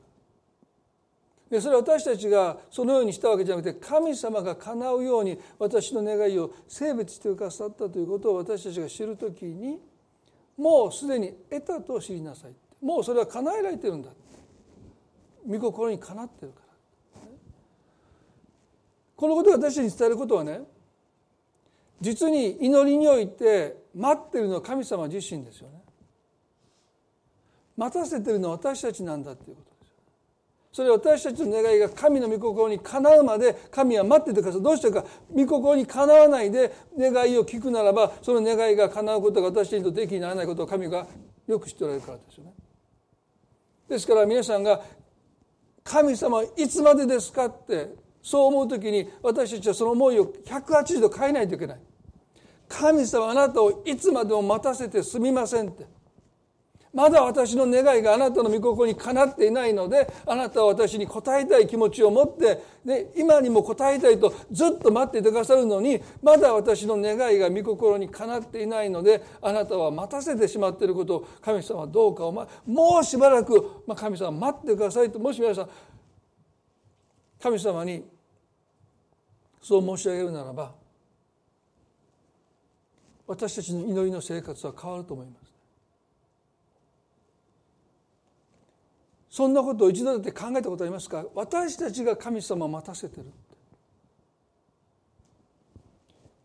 [1.50, 9.80] でそれは私たちがそのようにしたわけじゃなくて神様が叶うように私の願いを性別してくださったということを私たちが知るときに
[10.56, 12.52] もうすでに得たと知りなさい。
[12.80, 14.10] もうそれは叶えられてるんだ。
[15.44, 16.60] 御心にかなってるか
[17.16, 17.20] ら。
[19.16, 20.60] このことを私たちに伝えることはね
[22.00, 25.82] 実に祈りにおいて待ってるのは神様自身ですよね。
[27.76, 29.92] 待たせてるのは私たちなんだっていうことです
[30.72, 34.62] それは私たちの願いが神の御心にかなうまで神は待っててください。
[34.62, 35.04] どうしてか。
[35.34, 41.06] 御心にかなわないで願いを聞くならばその願いが叶うことが私たちにとって益にならないことを神が
[41.46, 42.52] よく知っておられるからですよね。
[43.88, 44.80] ですから皆さんが
[45.84, 51.80] 神様はいつまでですかってそう思う時に私たちはその思いを180度変えないといけない。
[52.72, 55.86] 神様あなたをいつまでも待たせてすみませんって。
[56.94, 75.70] まだ私の願いがあなたの御心にかなっていないのであなたは私に応えたい気持ちを持ってで今にも応えたいとずっと待っていてくださるのにまだ私の願いが御心にかなっていないのであなたは待たせてしまっていることを神様はどうかお前もうしばらく、まあ、神様待ってくださいともし皆さん
[77.40, 78.04] 神様に
[79.62, 80.81] そう申し上げるならば
[83.26, 85.52] 私たちの祈りの生活は変わると思います。
[89.30, 91.24] そんなことを一度だって考えたことありますか？
[91.34, 93.26] 私たちが神様を待たせてる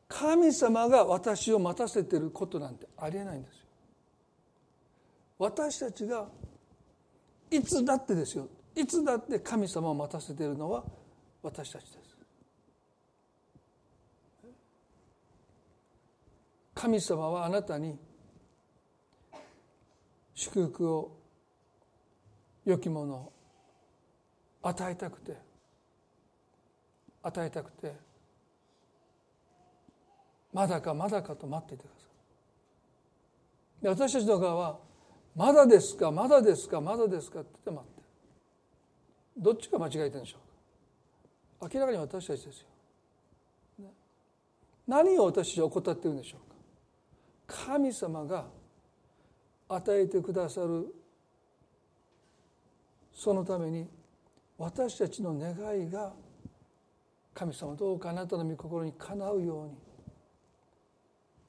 [0.08, 3.66] 神様が私を待たせてることなんてありえないんですよ。
[5.38, 6.28] 私たちが
[7.52, 8.48] いつだってですよ。
[8.74, 10.86] いつだって神様を待たせているのは
[11.44, 12.07] 私たちです。
[16.78, 17.98] 神様はあなたに
[20.36, 21.18] 祝福を
[22.66, 23.34] 良きものを
[24.62, 25.36] 与えたくて
[27.24, 27.96] 与えたくて
[30.54, 32.06] まだかまだかと待っていてくださ
[33.80, 33.84] い。
[33.84, 34.80] で私たちの側は
[35.36, 38.04] まだですかまだですかまだですかって言って待って
[39.38, 40.38] どっちが間違えてるんでしょ
[41.60, 41.74] うか。
[41.74, 42.68] 明らかに私たちですよ、
[44.88, 46.47] 何を私たちは怠ってるんでしょう
[47.48, 48.46] 神様が
[49.70, 50.94] 与えてくださる
[53.14, 53.88] そのために
[54.58, 56.14] 私たちの願いが
[57.34, 59.72] 神様どうかあなたの御心にかなうように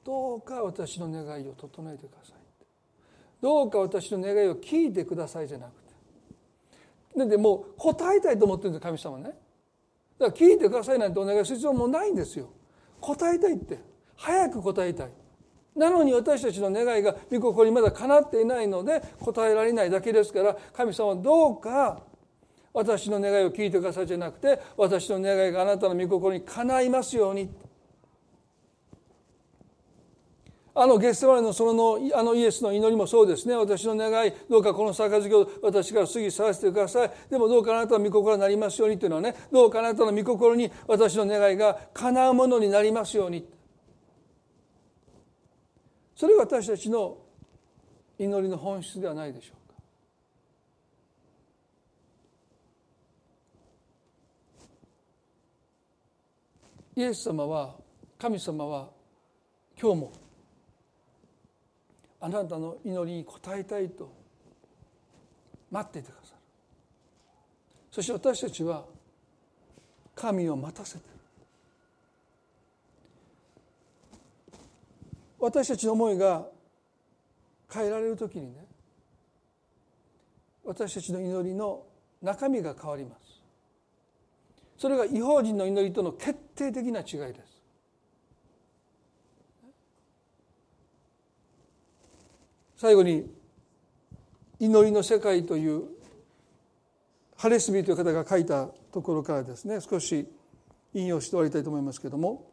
[0.05, 2.35] どうか私の願いを整えてください
[3.41, 9.35] どうか私の願いを聞いてくださいじゃなくてなんでもう答えたいと思ってるんです神様ねだか
[10.19, 12.51] ら聞いてくださいなんてお願いする必要もないんですよ
[13.01, 13.79] 答えたいって
[14.17, 15.11] 早く答えたい
[15.79, 22.03] なのに私たちの願いが御心にまだ叶っていないので答えられないだけですから神様はどうか
[22.75, 27.49] 私の願いを聞いてくださいじゃなくて私の願いがあなたの御心にかないますように。
[30.81, 33.57] あのゲストマネのそのあのイエスの祈りもそうですね。
[33.57, 37.11] 私の願いどうかこの杯を私から過ぎ去らせてください。
[37.29, 43.58] でもどうかあなたの御心になりますようにというのはねどうかあなたの御心に私の願いが叶うものになりますように。
[46.19, 47.17] それが私たちの
[48.19, 49.75] 祈りの本質ではないでしょうか。
[56.97, 57.77] イエス様は
[58.19, 58.89] 神様は
[59.81, 60.13] 今日も
[62.21, 64.13] あなたの祈りに応えたいと
[65.71, 66.37] 待っていてくださる。
[67.93, 68.85] そして私たちは
[70.17, 71.18] 神を待たせてる。
[75.39, 76.47] 私たちの思いが
[77.73, 78.67] 変えられる時にね
[80.65, 81.85] 私たちの祈りの
[82.21, 83.41] 中身が変わります。
[84.77, 87.59] それが違法人の祈りとの決定的な違いです。
[92.77, 93.29] 最後に
[94.61, 95.85] 祈りの世界という
[97.37, 100.29] ハレスビーという方が書いたところからですね少し
[100.95, 102.51] 引用して終わりたいと思いますけれども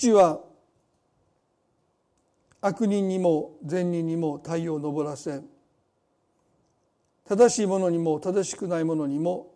[0.00, 0.40] 父は
[2.62, 5.42] 悪人にも善人にも太陽を昇らせ
[7.28, 9.52] 正しいものにも正しくないものにも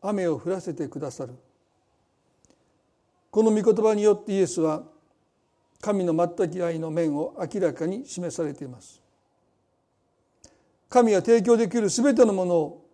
[0.00, 1.34] 雨を降らせてくださる。
[3.30, 4.82] この御言葉によってイエスは
[5.80, 9.00] 神の全き愛の面を明らかに示されています。
[10.88, 12.84] 神が提供できる全てのものを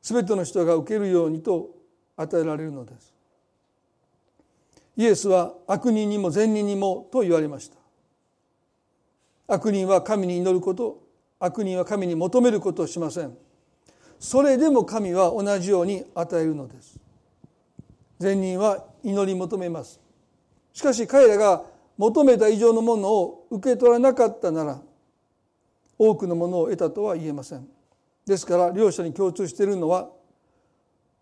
[0.00, 1.68] 全ての人が受けるようにと
[2.16, 3.15] 与えられるのです。
[4.96, 7.76] イエスは悪人にも善人にもと言われました。
[9.48, 11.02] 悪人は神に祈ること
[11.38, 13.36] 悪人は神に求めることをしません。
[14.18, 16.98] それでも神は同じように与えるのです。
[18.18, 20.00] 善人は祈り求めます。
[20.72, 21.62] しかし彼らが
[21.98, 24.80] 求めた以上のものを受け取らなかったなら
[25.98, 27.68] 多くのものを得たとは言えません。
[28.26, 30.08] ですから両者に共通しているのは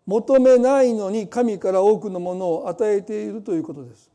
[0.05, 4.11] 求めないのに神から多くのものを与えているということです。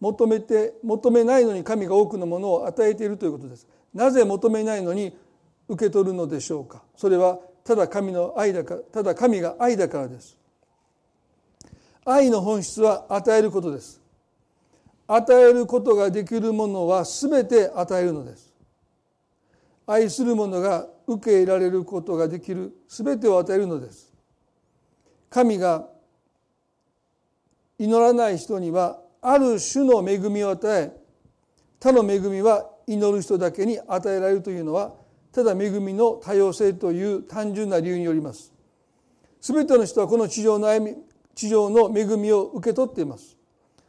[0.00, 3.66] 求めて求めないのに神が多くのものを与えているということです。
[3.94, 5.16] なぜ求めないのに
[5.68, 6.82] 受け取るのでしょうか？
[6.96, 10.36] それはただ神の愛だからただ神が愛だからです。
[12.04, 14.00] 愛の本質は与えることです。
[15.08, 18.52] 与えることができるものは全て与えるのです。
[19.86, 24.12] 愛する者が受け入れられることができる全てを与えるのです。
[25.30, 25.88] 神が
[27.78, 30.92] 祈らない人にはある種の恵みを与え
[31.80, 34.94] 他の恵みは祈る人だけに与えられるというのは
[35.32, 38.52] ただ恵みの多様性という単純な理由によります。
[39.40, 40.96] 全ての人はこの地上の歩み
[41.34, 43.36] 地上の恵みを受け取っています。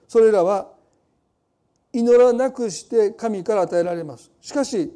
[0.08, 0.70] それらは
[1.94, 4.32] 祈らなくして神から与えられます。
[4.42, 4.92] しかし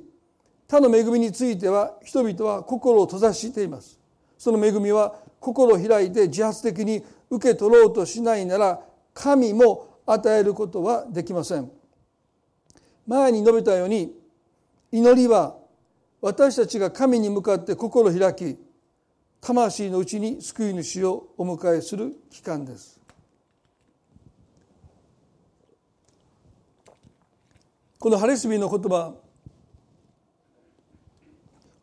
[0.72, 4.00] 他の恵みについては人々は心を閉ざしています。
[4.38, 8.80] その恵みは心を開いて自発的に受け取ろうとしないなら
[9.14, 11.70] 神も与えることはできません。
[13.06, 14.16] 前に述べたように
[14.94, 15.58] 祈りは
[16.22, 18.58] 私たちが神に向かって心を開き
[19.42, 22.98] 魂のうちに救い主をお迎えする期間です。
[28.00, 29.16] このハレスビーの言葉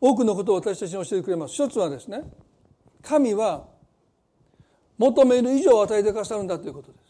[0.01, 1.53] 多くのことを私たちに教えてくれます。
[1.53, 2.23] 一つはですね
[3.01, 3.65] 神は
[4.97, 7.09] 求める以上を与えてくださるんだということです。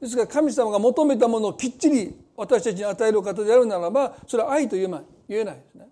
[0.00, 4.88] ですから神様が求めたものをきっちり私たちに与える方であるならばそれは愛と言え
[5.28, 5.88] 言えないですね。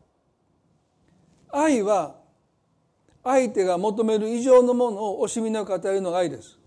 [1.51, 2.17] 愛は
[3.25, 6.59] 相手が求める以上のものを惜しみなく与えるのが愛です。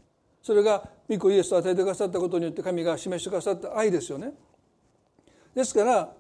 [0.42, 4.34] それが御子イエスと与えてくださったことによって神が示してくださった愛ですよね。
[5.56, 6.14] ですから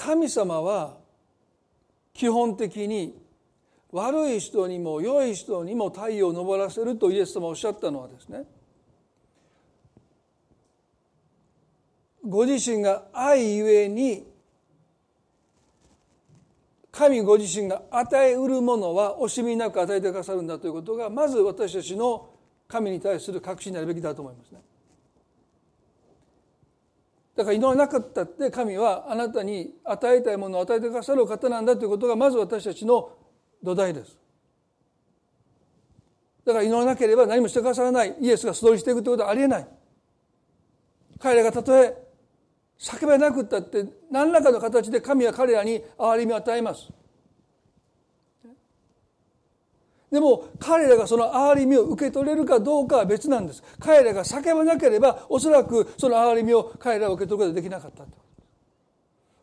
[0.00, 0.96] 神様は
[2.14, 3.14] 基本的に
[3.92, 8.44] 悪い人にも良い人にも太陽を昇らせるとイエス様おっしゃったのはですね
[12.26, 14.26] ご自身が愛ゆえに
[16.90, 22.30] 神ご自身が与えうるものは惜しみなく与えてくださるんだということがまず私たちの
[22.66, 24.60] 神に対する確信になるべきだと思いますね。
[27.36, 33.10] だから祈らなかったって神はあなたに与えたいものを与えてくださる方なんだということがまず私たちの
[33.62, 34.16] 土台です。
[36.44, 39.68] だから祈らなければ何もしてくださらないイエスが素通りしていくということはありえない。
[41.18, 41.96] 彼らがたとえ
[42.78, 46.88] 叫べなくったって何らかの形で神は彼らに憐れみを与えます。
[50.10, 53.62] でも彼らがその憐れみを受け取れるかどうかは別なんです。
[53.78, 58.04] 彼らが叫ばなければおそらくその憐れみを彼らは受け取ることができなかった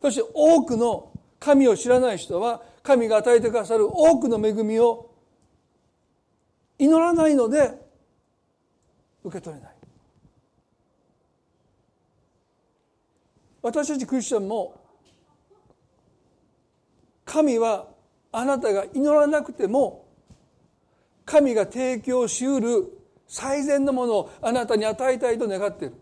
[0.02, 1.10] そして多くの
[1.40, 5.10] 神を知らない人は神が与えてくださる多くの恵みを
[6.78, 7.74] 祈らないので
[9.24, 9.72] 受け取れない。
[13.62, 14.80] 私たちクリスチャンも
[17.24, 17.88] 神は
[18.32, 20.07] あなたが祈らなくても
[21.30, 22.90] 神が提供しうる
[23.26, 25.94] 最善のものをあなたに与えたいと願っている。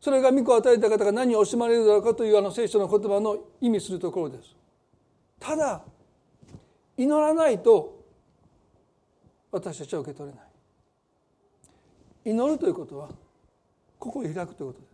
[0.00, 4.56] それが御子を与えた方が何を惜しまれるだろうかというあの聖書の言葉の意味するところです。
[5.38, 5.82] ただ
[6.96, 8.02] 祈らないと
[9.52, 10.46] 私たちは受け取れない。
[12.32, 13.10] 祈るということは
[13.98, 14.90] 心を開くということです。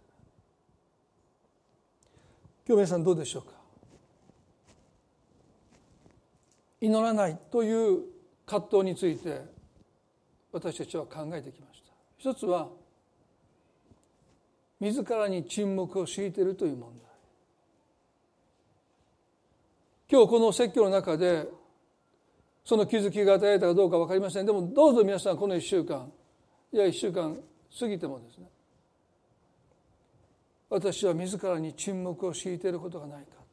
[2.66, 3.52] 今日皆さんどうでしょうか？
[6.80, 8.15] 祈らないという
[8.47, 9.42] 葛藤について
[10.53, 11.92] 私たちは考えてきました。
[12.16, 12.68] 一つは
[14.80, 17.07] 自らに沈黙を強いているという問題。
[20.09, 21.49] 今日この説教の中で
[22.64, 24.47] その気づきが与えたかどうか分かりません。
[24.47, 26.11] でもどうぞ皆さんこの1週間
[26.72, 27.36] いや1週間
[27.78, 28.47] 過ぎてもですね
[30.68, 33.45] 私は自らに沈黙を強いていることがないか。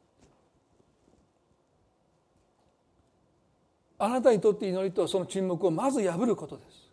[3.98, 6.84] あなたにとって祈りとその沈黙をまず破ることです。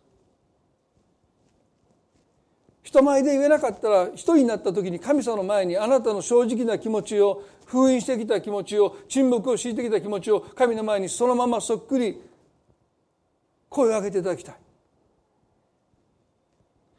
[2.82, 12.20] 人前で言えなかったら一人になった時に神様の前にあなたの正直な気持ちを封印してきた気持ちを沈黙を強いてきた気持ちを神の前にそのままそっくり
[13.68, 14.54] 声を上げていただきたい。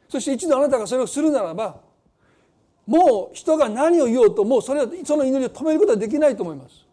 [0.08, 1.80] そして一度あなたがそれをするならば
[2.86, 6.83] もう人が何を言おうともうそれその祈りを止めることはできないと思います。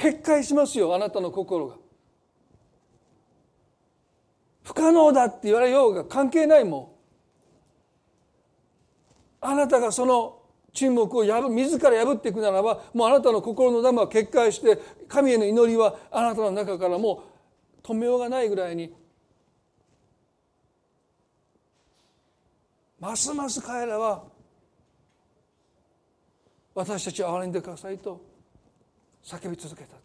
[0.00, 1.74] 決壊しますよあなたの心が。
[4.62, 6.96] 不可能だって言われようが関係ないも
[9.42, 9.46] ん。
[9.46, 10.38] あなたがその
[10.72, 17.24] 沈黙を破自ら破っていくならばもうあなたの心のダムは決壊して神への祈りはあなたの中からも
[17.82, 18.94] う止めようがないぐらいに
[22.98, 24.24] ますます彼らは
[26.74, 28.29] 私たちを憐れんでくださいと。
[29.22, 29.96] 叫び続けた。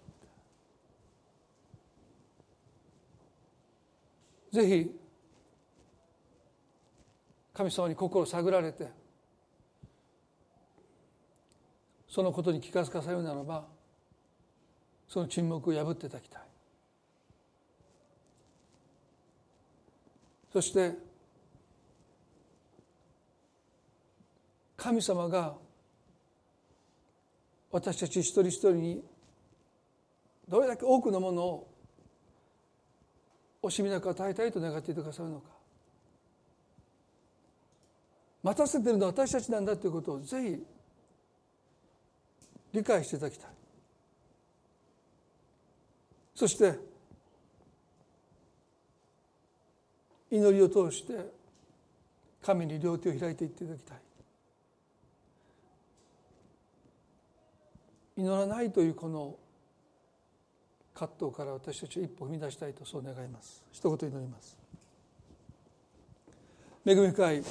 [4.51, 4.91] ぜひ
[7.53, 8.87] 神様に心を探られて
[12.07, 13.65] そのことに気が付かされるならば
[15.09, 16.41] その沈黙を破っていただきたい。
[20.53, 20.93] そして
[24.77, 25.55] 神様が
[27.75, 29.03] 私たち一人一人に
[30.47, 31.67] どれだけ多くのものを
[33.63, 35.49] 惜しみなく与えたいと願っていてくださるのか。
[38.43, 40.65] 待たせてるのは私たちなんだということをぜひ
[42.71, 43.49] 理解していただきたい。
[46.33, 46.79] そして
[50.31, 51.29] 祈りを通して
[52.41, 54.04] 神に両手を開いていっていただきたい。
[58.17, 59.35] 祈らないというこの
[60.93, 63.63] 葛藤から私たちは一歩踏み出したいとそう願います。
[63.71, 64.57] 一言祈ります。
[66.85, 67.43] 恵み深い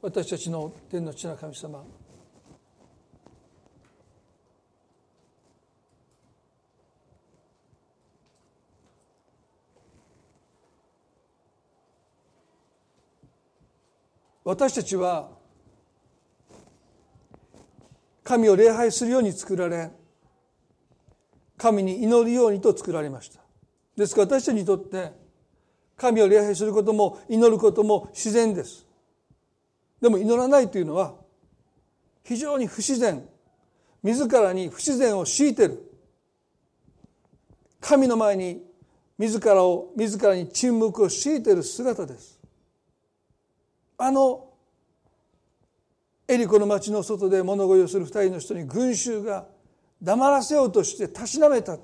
[0.00, 1.84] 私たちの天の父な神様。
[14.44, 15.41] 私たちは
[18.24, 19.90] 神を礼拝するように作られ
[21.56, 23.40] 神に祈るようにと作られました。
[23.96, 25.12] ですから私たちにとって
[25.96, 28.86] 神を礼拝することも祈ることも自然です。
[30.00, 31.14] でも祈らないというのは
[32.24, 33.28] 非常に不自然。
[34.02, 35.88] 自らに不自然を強いてる。
[37.80, 38.62] 神の前に
[39.18, 42.40] 自らを自らに沈黙を強いている姿です。
[43.98, 44.51] あの
[46.32, 49.46] エリコの町の外で物乞いをする二人の人に群衆が
[50.00, 51.76] 黙らせようとしてたしなめた。
[51.76, 51.82] で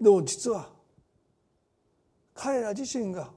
[0.00, 0.68] も実は
[2.34, 3.30] 彼ら自身が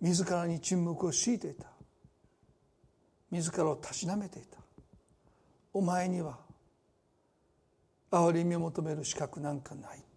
[0.00, 1.66] 自らに沈黙を強いていた。
[3.30, 4.58] 自らをたしなめていた。
[5.72, 6.38] お前には
[8.10, 10.07] 憐れみを求める資格なんかない。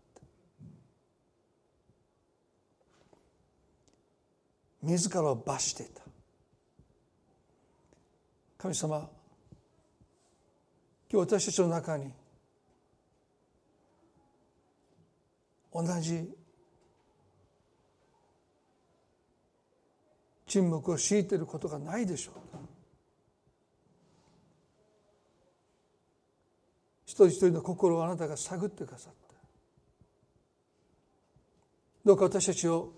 [4.82, 6.02] 自らを罰していた。
[8.58, 9.10] 神様
[11.12, 12.12] 今日私たちの中に
[15.74, 16.30] 同じ
[20.48, 22.60] 沈黙を強いていることがないでしょうか。
[27.06, 29.36] 一人一人の心をあなたが探ってくださった。
[32.06, 32.94] どうか私たちを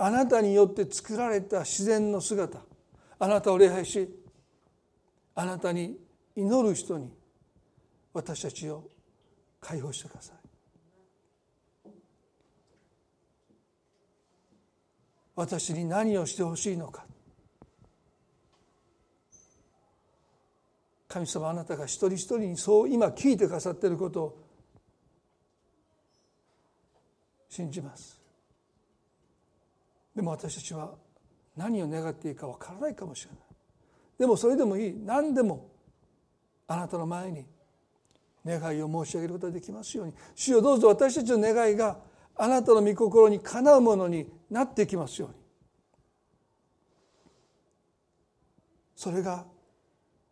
[0.00, 2.60] あなたによって作られた自然の姿。
[3.18, 4.08] あなたを礼拝し
[5.34, 5.98] あなたに
[6.36, 7.12] 祈る人に
[8.12, 8.88] 私たちを
[9.60, 10.36] 解放してください。
[15.34, 17.04] 私に何をしてほしいのか。
[21.08, 24.44] 神様あなたが一人一人にそう今聞いてくださっていることを
[27.48, 28.17] 信じます。
[30.18, 30.96] でも私たちは
[31.56, 33.40] 何を願っていいかわからないかもしれない。
[34.18, 35.00] でもそれでもいい。
[35.04, 35.70] 何でも
[36.66, 37.46] あなたの前に
[38.44, 40.14] 願いを申し上げることができますように。
[40.34, 41.98] 主よどうぞ私たちの願いが
[42.34, 45.36] あなたの御心にかなうものになっていきますように。
[48.96, 49.44] それが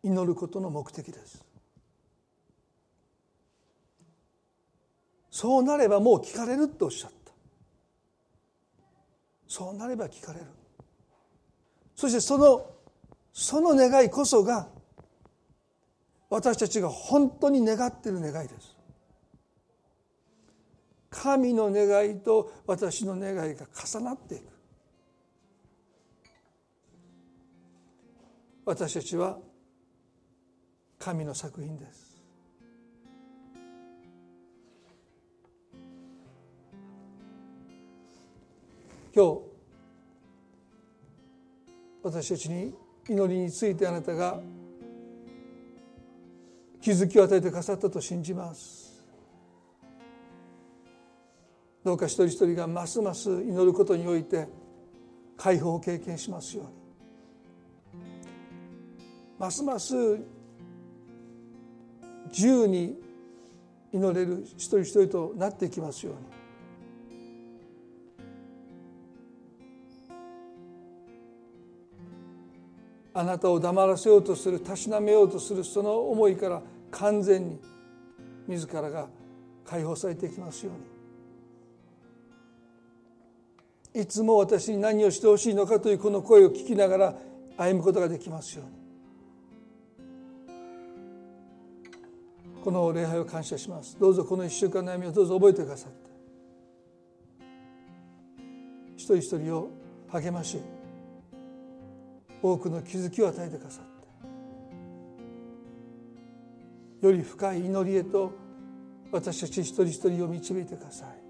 [0.03, 1.45] 祈ることの目的です。
[5.31, 7.16] そうなればもう聞かれるとおっしゃった。
[9.47, 10.45] そうなれば聞かれる。
[11.95, 12.69] そしてその
[13.33, 14.67] その願いこそが
[16.29, 18.75] 私たちが本当に願っている願いです。
[21.09, 24.43] 神の願いと私の願いが重なっていく。
[28.65, 29.37] 私たちは
[30.99, 32.06] 神の作品です。
[39.17, 39.41] 今日
[42.03, 42.71] 私たちに
[43.09, 44.39] 祈りについてあなたが
[46.79, 49.03] 気づきを与えてくださったと信じます。
[51.83, 54.47] どうか一人一人がますます祈ることにおいて
[55.35, 56.71] 解放を経験しますように。
[59.39, 59.95] ますます
[62.27, 62.99] 自由に
[63.91, 66.36] 祈れる一人一人となっていきますように。
[73.17, 76.61] あなたを黙らせようとするたしなめようとするその思いから
[76.91, 77.59] 完全に
[78.47, 79.07] 自らが
[79.65, 80.71] 解放されていきますよ
[83.93, 84.01] うに。
[84.03, 87.15] いつも私に何をしてほしいのかというこの声を聞きながら
[87.57, 88.71] 歩むことができますように。
[92.63, 93.97] この礼拝を感謝します。
[93.99, 95.97] どうぞこの1週間の悩みをどうぞ覚えてくださって。
[98.95, 99.71] 一人一人を
[100.09, 100.61] 励まし
[102.41, 103.85] 多くの気づきを与えてくださっ
[107.01, 108.31] てより深い祈りへと
[109.11, 111.27] 私たち一人一人を導いてください。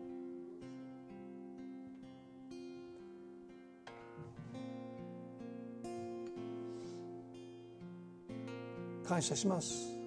[9.07, 9.97] 感謝します。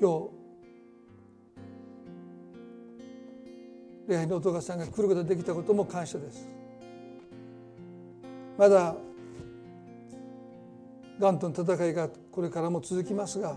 [0.00, 0.45] 今日
[4.06, 6.48] 礼拝の音がさんが来ることができたことも感謝です。
[8.56, 8.94] まだ
[11.18, 13.56] がんとの戦いがこれからも続きますが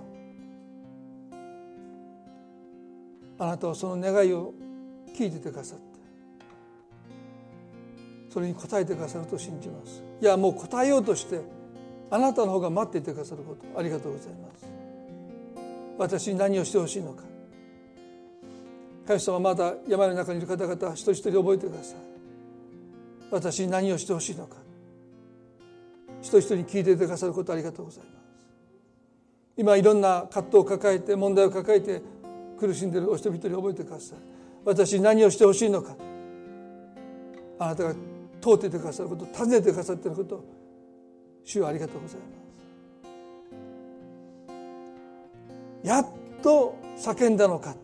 [3.37, 4.53] あなたはその願いを
[5.15, 5.85] 聞いててくださって
[8.29, 10.03] それに応えてくださると信じます。
[10.21, 11.41] いやもう答えようとして
[12.11, 14.65] あなたの方が待っていてくださることありがとうございます。
[15.97, 17.28] 私に何をしてほしいのか。
[19.09, 21.97] 神様まだ山の中にいる方々一人一人覚えてください。
[23.31, 24.57] 私に何をしてほしいのか。
[26.21, 28.15] 一人一人に聞いていてくださることありがとうございます。
[29.57, 32.03] 今いろんな葛藤を抱えて問題を抱えて
[32.59, 34.19] 苦しんでいるお人々に覚えてください。
[34.63, 35.95] 私に何をしてほしいのか。
[37.57, 40.45] あなたが通っていてくださること尋ねてくださっていること
[41.43, 42.27] 主はありがとうございま
[45.81, 45.87] す。
[45.87, 46.05] やっ
[46.43, 47.75] と叫んだのか。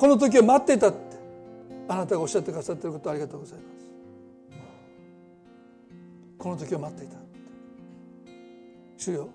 [0.00, 0.98] この時を待っていたって
[1.86, 3.86] あなたがおっしゃってくださっていることありがとうございます。
[6.38, 7.16] この時を待っていた
[8.96, 9.28] 主よ。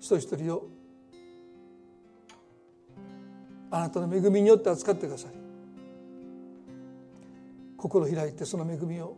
[0.00, 0.68] 一人一人を
[3.70, 5.30] あなたの恵みによって扱ってください
[7.76, 9.16] 心開いてその恵みを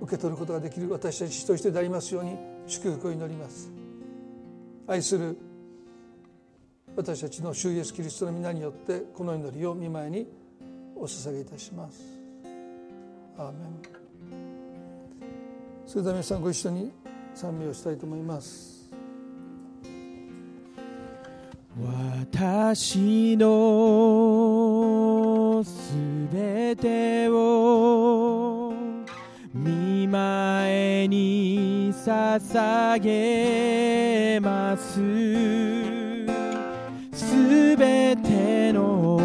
[0.00, 3.75] 受け取ることができる私たち一人一人でありますように祝福を祈ります。
[4.86, 5.36] 愛する
[6.94, 10.28] 私たちの主イエスキリストの皆によってこの祈りを見舞いに
[10.94, 12.00] お捧げいたします。
[13.36, 13.56] アーメン。
[15.86, 16.92] それでは皆さんご一緒に
[17.34, 18.76] 賛美をしたいと思います。
[21.78, 25.92] 私のす
[26.32, 28.35] べてを
[29.56, 35.00] 見前に捧げます。
[37.12, 39.16] すべての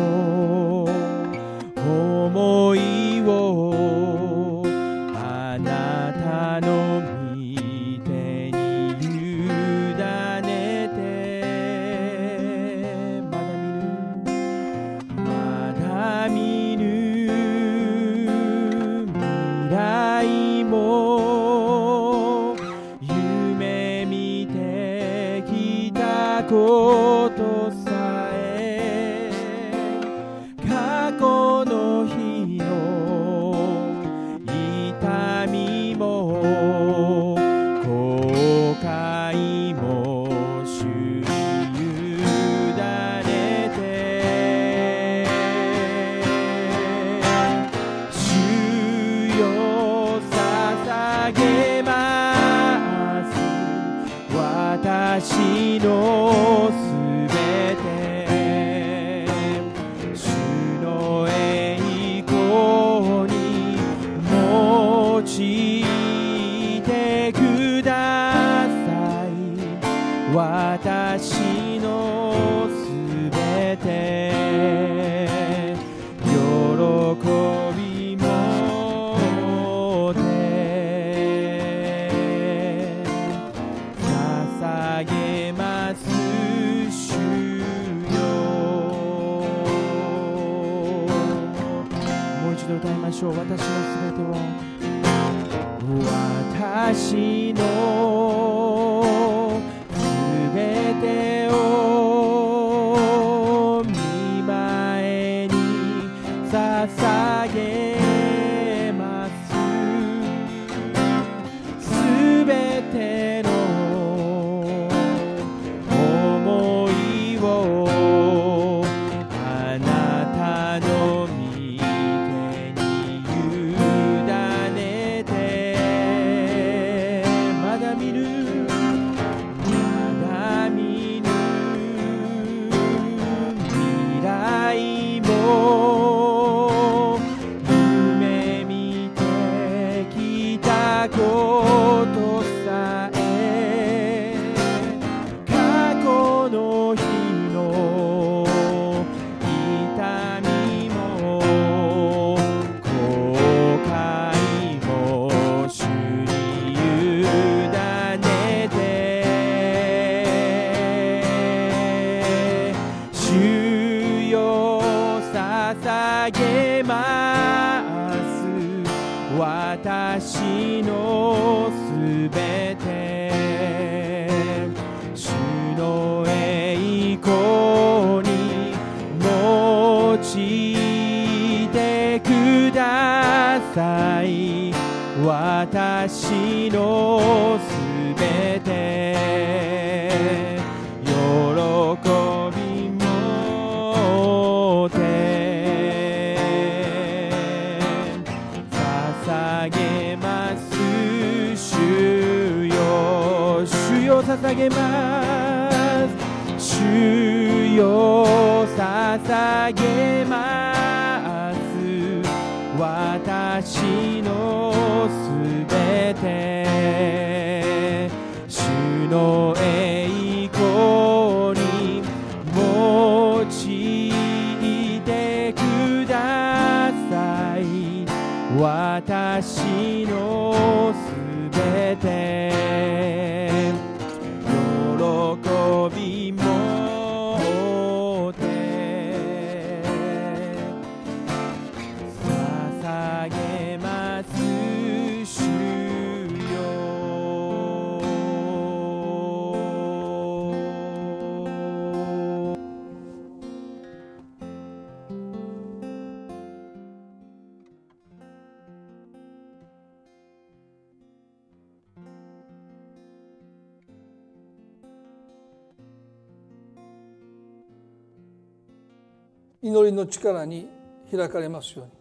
[269.71, 270.67] 祈りの力に
[271.09, 271.91] 開かれますように。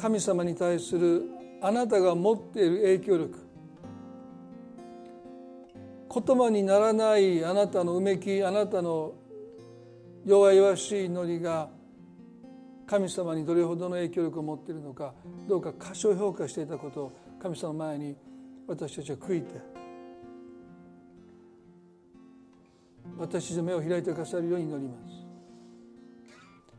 [0.00, 1.22] 神様に対する
[1.62, 3.46] あなたが持っている影響力。
[6.12, 9.14] 言葉にならないあなたのうめきあなたの
[10.24, 11.68] 弱々しい祈りが
[12.86, 15.12] 神様にどれほどの影響力を持っているのか
[15.46, 18.16] どうか過小評価していたことを神様の前に
[18.66, 19.60] 私たちは悔いて
[23.18, 25.25] 私の目を開いてくださるように祈ります。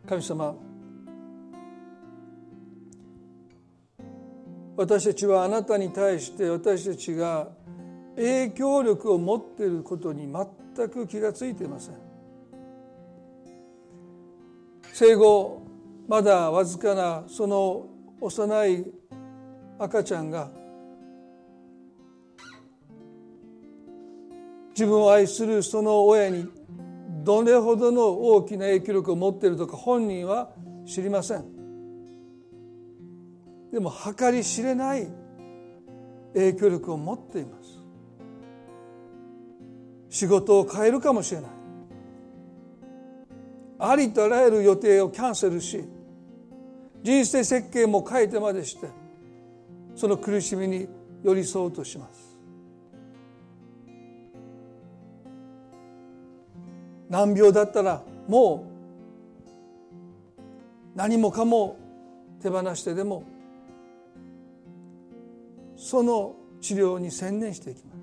[0.08, 0.56] 神様
[4.78, 7.50] 私たちはあなたに対して私たちが
[8.16, 11.96] 影響力を持っていることに全く気がついていません。
[14.94, 15.62] 生後
[16.08, 17.88] まだわずかなその
[18.22, 18.86] 幼い
[19.78, 20.50] 赤ちゃんが
[24.70, 26.48] 自分を愛するその親に
[27.28, 30.52] どれほどの大きな影響力を持っているとか本人は
[30.86, 31.44] 知りません。
[33.70, 35.10] でも計り知れない
[36.34, 37.84] 影響力を持っています。
[40.08, 41.52] 仕事を変えるかもしれない。
[43.80, 45.84] ありとあらゆる予定をキャンセルし
[47.04, 48.88] 人生設計も変えてまでして
[49.96, 50.88] その苦しみに
[51.24, 52.27] 寄り添おうとします。
[57.10, 58.68] 難病だったらも
[60.96, 61.78] う何もかも
[62.42, 63.24] 手放してでも
[65.76, 67.98] その治療に専念していきます。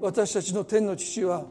[0.00, 1.46] 私たちの天の父は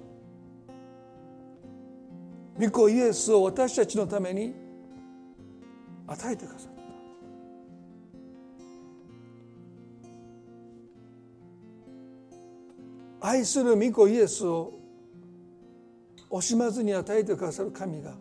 [2.59, 4.53] 御子イエスを私たちのために
[6.05, 6.72] 与えてくださっ
[13.25, 14.73] 愛する御子イエスを
[16.29, 18.15] 惜しまずに与えてくださる神が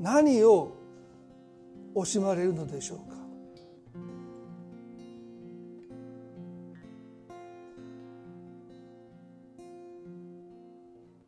[0.00, 0.74] 何を
[1.94, 3.18] 惜しまれるのでしょうか？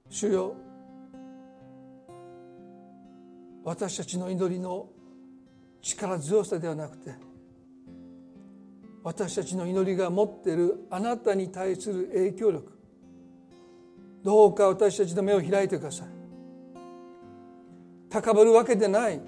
[0.08, 0.54] 主よ
[3.62, 4.88] 私たちの祈りの
[5.82, 7.14] 力強さではなくて
[9.02, 12.72] 私たちの祈りが持っているあなたに対する影響力。
[14.22, 16.08] どうか私たちの目を開いてください。
[18.10, 19.20] 高ぶるわけでない。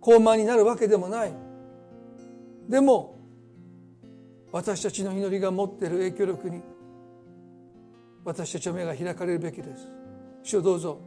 [0.00, 1.32] 高慢になるわけでもない。
[2.68, 3.18] でも
[4.52, 6.62] 私たちの祈りが持っている影響力に
[8.24, 9.88] 私たちの目が開かれるべきです。
[10.42, 11.00] 主をどうぞ。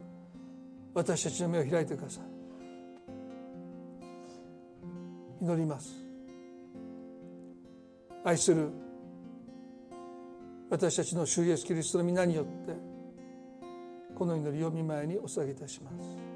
[0.94, 2.24] 私たちの目を開いてください。
[5.40, 6.01] 祈ります。
[8.24, 8.70] 愛する
[10.70, 12.74] 私たちの主イエスキリストの皆によって
[14.14, 16.32] この祈りを見舞いにお捧げいたします。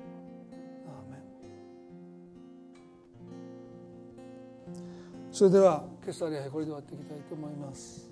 [5.36, 8.05] それでは今朝礼拝これで終わっていきたいと思います。